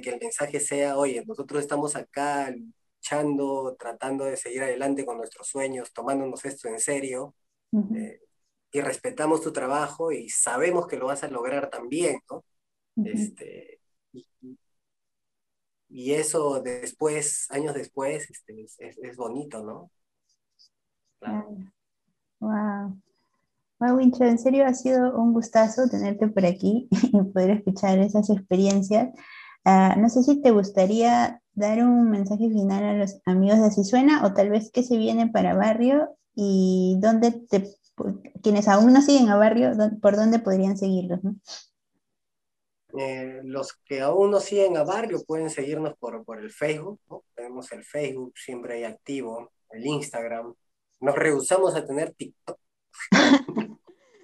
que 0.01 0.09
el 0.09 0.19
mensaje 0.19 0.59
sea, 0.59 0.97
oye, 0.97 1.23
nosotros 1.25 1.61
estamos 1.61 1.95
acá 1.95 2.53
luchando, 3.05 3.75
tratando 3.77 4.25
de 4.25 4.37
seguir 4.37 4.63
adelante 4.63 5.05
con 5.05 5.17
nuestros 5.17 5.47
sueños, 5.47 5.93
tomándonos 5.93 6.43
esto 6.45 6.67
en 6.67 6.79
serio, 6.79 7.35
eh, 7.95 8.19
y 8.71 8.81
respetamos 8.81 9.41
tu 9.41 9.51
trabajo 9.51 10.11
y 10.11 10.29
sabemos 10.29 10.87
que 10.87 10.97
lo 10.97 11.07
vas 11.07 11.23
a 11.23 11.27
lograr 11.27 11.69
también, 11.69 12.19
¿no? 12.29 12.43
este, 13.03 13.79
y, 15.89 16.13
eso 16.13 16.61
después, 16.61 17.49
años 17.51 17.73
después, 17.73 18.29
este, 18.29 18.65
es, 18.79 19.17
bonito, 19.17 19.63
¿no? 19.63 19.91
Wow. 22.39 23.01
Wow, 23.79 23.97
Wincho, 23.97 24.23
en 24.23 24.39
serio 24.39 24.65
ha 24.65 24.73
sido 24.73 25.17
un 25.17 25.33
gustazo 25.33 25.87
tenerte 25.89 26.27
por 26.27 26.45
aquí 26.45 26.87
y 26.91 27.21
poder 27.31 27.51
escuchar 27.51 27.99
esas 27.99 28.29
experiencias. 28.29 29.13
Ah, 29.63 29.95
no 29.97 30.09
sé 30.09 30.23
si 30.23 30.41
te 30.41 30.51
gustaría 30.51 31.41
dar 31.55 31.79
un 31.79 32.09
mensaje 32.09 32.49
final 32.49 32.83
a 32.83 32.93
los 32.93 33.21
amigos 33.25 33.59
de 33.59 33.65
Así 33.65 33.83
Suena 33.83 34.25
o 34.25 34.33
tal 34.33 34.49
vez 34.49 34.71
que 34.71 34.83
se 34.83 34.97
viene 34.97 35.27
para 35.27 35.55
Barrio 35.55 36.15
y 36.35 36.97
dónde 36.99 37.31
te, 37.31 37.75
quienes 38.43 38.67
aún 38.67 38.93
no 38.93 39.01
siguen 39.01 39.29
a 39.29 39.37
Barrio, 39.37 39.71
por 40.01 40.15
dónde 40.15 40.39
podrían 40.39 40.77
seguirlos, 40.77 41.19
eh, 42.97 43.41
los 43.43 43.73
que 43.85 44.01
aún 44.01 44.31
no 44.31 44.39
siguen 44.39 44.77
a 44.77 44.83
Barrio 44.83 45.23
pueden 45.25 45.49
seguirnos 45.49 45.97
por, 45.97 46.23
por 46.23 46.39
el 46.39 46.51
Facebook, 46.51 46.99
tenemos 47.33 47.71
el 47.71 47.83
Facebook 47.83 48.33
siempre 48.37 48.75
ahí 48.75 48.83
activo, 48.83 49.51
el 49.71 49.85
Instagram. 49.85 50.53
Nos 51.01 51.15
rehusamos 51.15 51.75
a 51.75 51.85
tener 51.85 52.13
TikTok. 52.13 52.57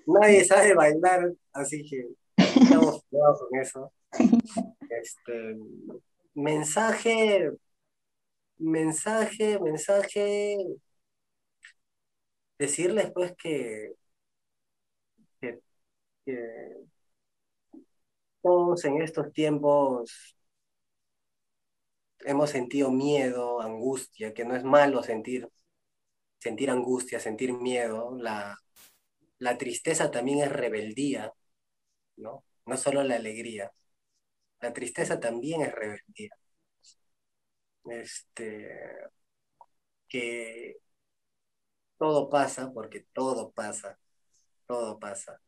Nadie 0.05 0.45
sabe 0.45 0.73
bailar, 0.73 1.33
así 1.51 1.83
que 1.89 2.07
estamos 2.37 3.03
cuidados 3.09 3.39
con 3.39 3.59
eso. 3.59 3.91
Este, 4.91 5.57
mensaje, 6.33 7.51
mensaje, 8.59 9.59
mensaje, 9.59 10.57
decirles 12.57 13.11
pues 13.13 13.33
que, 13.37 13.93
que, 15.41 15.59
todos 18.41 18.85
en 18.85 19.01
estos 19.01 19.31
tiempos 19.33 20.35
hemos 22.19 22.49
sentido 22.49 22.91
miedo, 22.91 23.61
angustia, 23.61 24.33
que 24.33 24.45
no 24.45 24.55
es 24.55 24.63
malo 24.63 25.03
sentir, 25.03 25.47
sentir 26.39 26.69
angustia, 26.71 27.19
sentir 27.19 27.53
miedo. 27.53 28.15
La, 28.17 28.57
la 29.39 29.57
tristeza 29.57 30.11
también 30.11 30.39
es 30.39 30.51
rebeldía, 30.51 31.33
¿no? 32.17 32.43
No 32.65 32.77
solo 32.77 33.03
la 33.03 33.15
alegría. 33.17 33.71
La 34.61 34.73
tristeza 34.73 35.19
también 35.19 35.61
es 35.61 35.71
rebeldía. 35.73 36.29
Este, 37.85 38.69
que 40.07 40.77
todo 41.97 42.29
pasa, 42.29 42.71
porque 42.73 43.05
todo 43.13 43.51
pasa, 43.51 43.99
todo 44.67 44.99
pasa. 44.99 45.41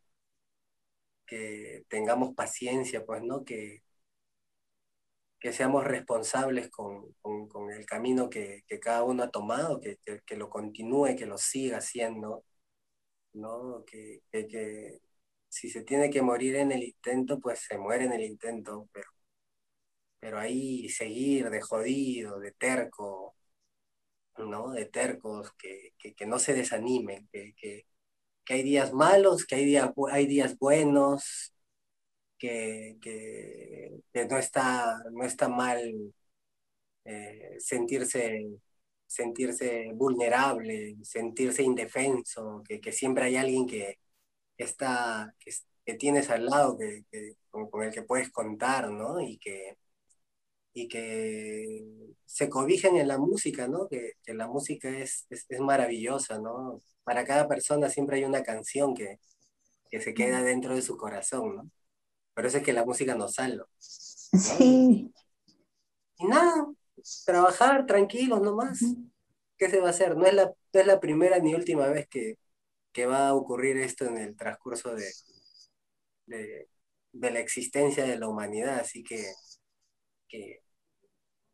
Que 1.25 1.83
tengamos 1.89 2.33
paciencia, 2.35 3.05
pues, 3.05 3.23
¿no? 3.23 3.43
Que, 3.43 3.83
que 5.43 5.51
seamos 5.51 5.83
responsables 5.83 6.69
con, 6.69 7.15
el 7.69 7.85
camino 7.85 8.29
que, 8.29 8.63
cada 8.81 9.03
uno 9.03 9.23
ha 9.23 9.31
tomado, 9.31 9.81
que, 9.81 9.97
lo 10.37 10.49
continúe, 10.49 11.17
que 11.17 11.25
lo 11.25 11.37
siga 11.37 11.79
haciendo, 11.79 12.45
¿no? 13.33 13.83
Que, 13.85 14.21
que, 14.31 15.01
si 15.53 15.69
se 15.69 15.83
tiene 15.83 16.09
que 16.09 16.21
morir 16.23 16.55
en 16.55 16.71
el 16.71 16.83
intento, 16.83 17.39
pues 17.39 17.59
se 17.61 17.77
muere 17.77 18.05
en 18.05 18.13
el 18.13 18.23
intento, 18.23 18.89
pero, 18.91 19.09
pero 20.19 20.39
ahí 20.39 20.89
seguir 20.89 21.49
de 21.49 21.61
jodido, 21.61 22.39
de 22.39 22.51
terco, 22.53 23.35
¿no? 24.37 24.71
De 24.71 24.85
tercos, 24.85 25.51
que, 25.57 25.93
no 26.27 26.39
se 26.39 26.53
desanimen, 26.53 27.29
que, 27.31 27.85
hay 28.49 28.63
días 28.63 28.93
malos, 28.93 29.45
que 29.45 29.55
hay, 29.55 29.65
días, 29.65 29.91
hay 30.11 30.27
días 30.27 30.57
buenos, 30.57 31.53
que, 32.37 32.97
no, 34.29 34.37
está, 34.37 35.03
no 35.11 35.23
está 35.25 35.49
mal 35.49 36.13
eh, 37.05 37.57
sentirse, 37.59 38.47
sentirse 39.07 39.91
vulnerable, 39.93 40.95
sentirse 41.03 41.63
indefenso, 41.63 42.63
que, 42.67 42.91
siempre 42.91 43.25
hay 43.25 43.37
alguien 43.37 43.67
que, 43.67 43.99
está, 44.57 45.35
que, 45.39 45.93
tienes 45.95 46.29
al 46.29 46.45
lado, 46.45 46.77
que, 46.77 47.03
con, 47.49 47.83
el 47.83 47.93
que 47.93 48.03
puedes 48.03 48.31
contar, 48.31 48.89
¿no? 48.91 49.21
Y 49.21 49.37
que, 49.37 49.77
y 50.73 50.87
que 50.87 51.85
se 52.25 52.49
cobijan 52.49 52.97
en 52.97 53.07
la 53.07 53.17
música, 53.17 53.67
¿no? 53.67 53.87
Que, 53.89 54.13
la 54.27 54.47
música 54.47 54.89
es, 54.89 55.25
es, 55.29 55.59
maravillosa, 55.59 56.39
¿no? 56.39 56.81
Para 57.03 57.25
cada 57.25 57.47
persona 57.47 57.89
siempre 57.89 58.17
hay 58.17 58.25
una 58.25 58.43
canción 58.43 58.95
que, 58.95 59.19
que 59.91 60.01
se 60.01 60.13
queda 60.13 60.41
dentro 60.43 60.75
de 60.75 60.81
su 60.81 60.97
corazón, 60.97 61.55
¿no? 61.55 61.71
Por 62.33 62.45
eso 62.45 62.57
es 62.57 62.63
que 62.63 62.73
la 62.73 62.85
música 62.85 63.15
nos 63.15 63.35
salva. 63.35 63.67
Sí. 63.79 65.13
Y 66.17 66.25
nada, 66.25 66.67
trabajar 67.25 67.85
tranquilos 67.85 68.41
nomás. 68.41 68.79
¿Qué 69.57 69.69
se 69.69 69.79
va 69.79 69.87
a 69.87 69.91
hacer? 69.91 70.17
No 70.17 70.25
es 70.25 70.33
la, 70.33 70.45
no 70.45 70.79
es 70.79 70.87
la 70.87 70.99
primera 70.99 71.37
ni 71.39 71.53
última 71.53 71.87
vez 71.87 72.07
que, 72.07 72.37
que 72.93 73.05
va 73.07 73.29
a 73.29 73.35
ocurrir 73.35 73.77
esto 73.77 74.05
en 74.05 74.17
el 74.17 74.35
transcurso 74.37 74.95
de, 74.95 75.11
de, 76.25 76.69
de 77.11 77.31
la 77.31 77.39
existencia 77.39 78.05
de 78.05 78.17
la 78.17 78.27
humanidad, 78.27 78.79
así 78.79 79.03
que, 79.03 79.25
que 80.27 80.61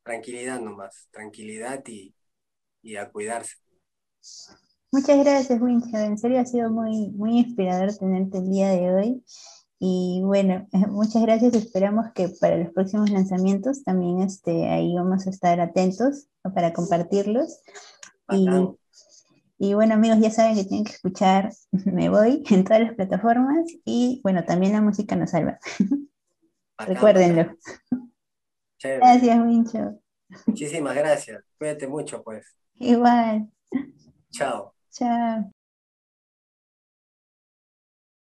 tranquilidad 0.03 0.59
nomás, 0.59 1.07
tranquilidad 1.11 1.83
y, 1.87 2.15
y 2.81 2.97
a 2.97 3.09
cuidarse. 3.11 3.57
Muchas 4.91 5.19
gracias, 5.19 5.61
Wincho. 5.61 5.97
En 5.97 6.17
serio 6.17 6.39
ha 6.39 6.45
sido 6.45 6.71
muy, 6.71 7.09
muy 7.11 7.39
inspirador 7.39 7.95
tenerte 7.95 8.39
el 8.39 8.49
día 8.49 8.69
de 8.69 8.93
hoy. 8.93 9.23
Y 9.79 10.21
bueno, 10.23 10.67
muchas 10.89 11.21
gracias. 11.21 11.53
Esperamos 11.53 12.07
que 12.15 12.29
para 12.29 12.57
los 12.57 12.73
próximos 12.73 13.09
lanzamientos 13.11 13.83
también 13.83 14.21
este, 14.21 14.67
ahí 14.67 14.95
vamos 14.95 15.27
a 15.27 15.29
estar 15.29 15.59
atentos 15.59 16.27
para 16.55 16.73
compartirlos. 16.73 17.59
Y, 19.59 19.73
bueno, 19.73 19.95
amigos, 19.95 20.19
ya 20.19 20.31
saben 20.31 20.55
que 20.55 20.63
tienen 20.63 20.85
que 20.85 20.93
escuchar 20.93 21.51
Me 21.85 22.09
Voy 22.09 22.43
en 22.49 22.63
todas 22.63 22.81
las 22.81 22.93
plataformas. 22.93 23.65
Y 23.83 24.21
bueno, 24.23 24.45
también 24.45 24.71
la 24.71 24.81
música 24.81 25.15
nos 25.17 25.31
salva. 25.31 25.59
Recuérdenlo. 26.77 27.53
Gracias, 28.81 29.39
Wincho. 29.45 29.99
Muchísimas 30.45 30.95
gracias. 30.95 31.43
Cuídate 31.57 31.87
mucho, 31.87 32.23
pues. 32.23 32.55
Igual. 32.75 33.49
Chao. 34.31 34.73
Chao. 34.91 35.51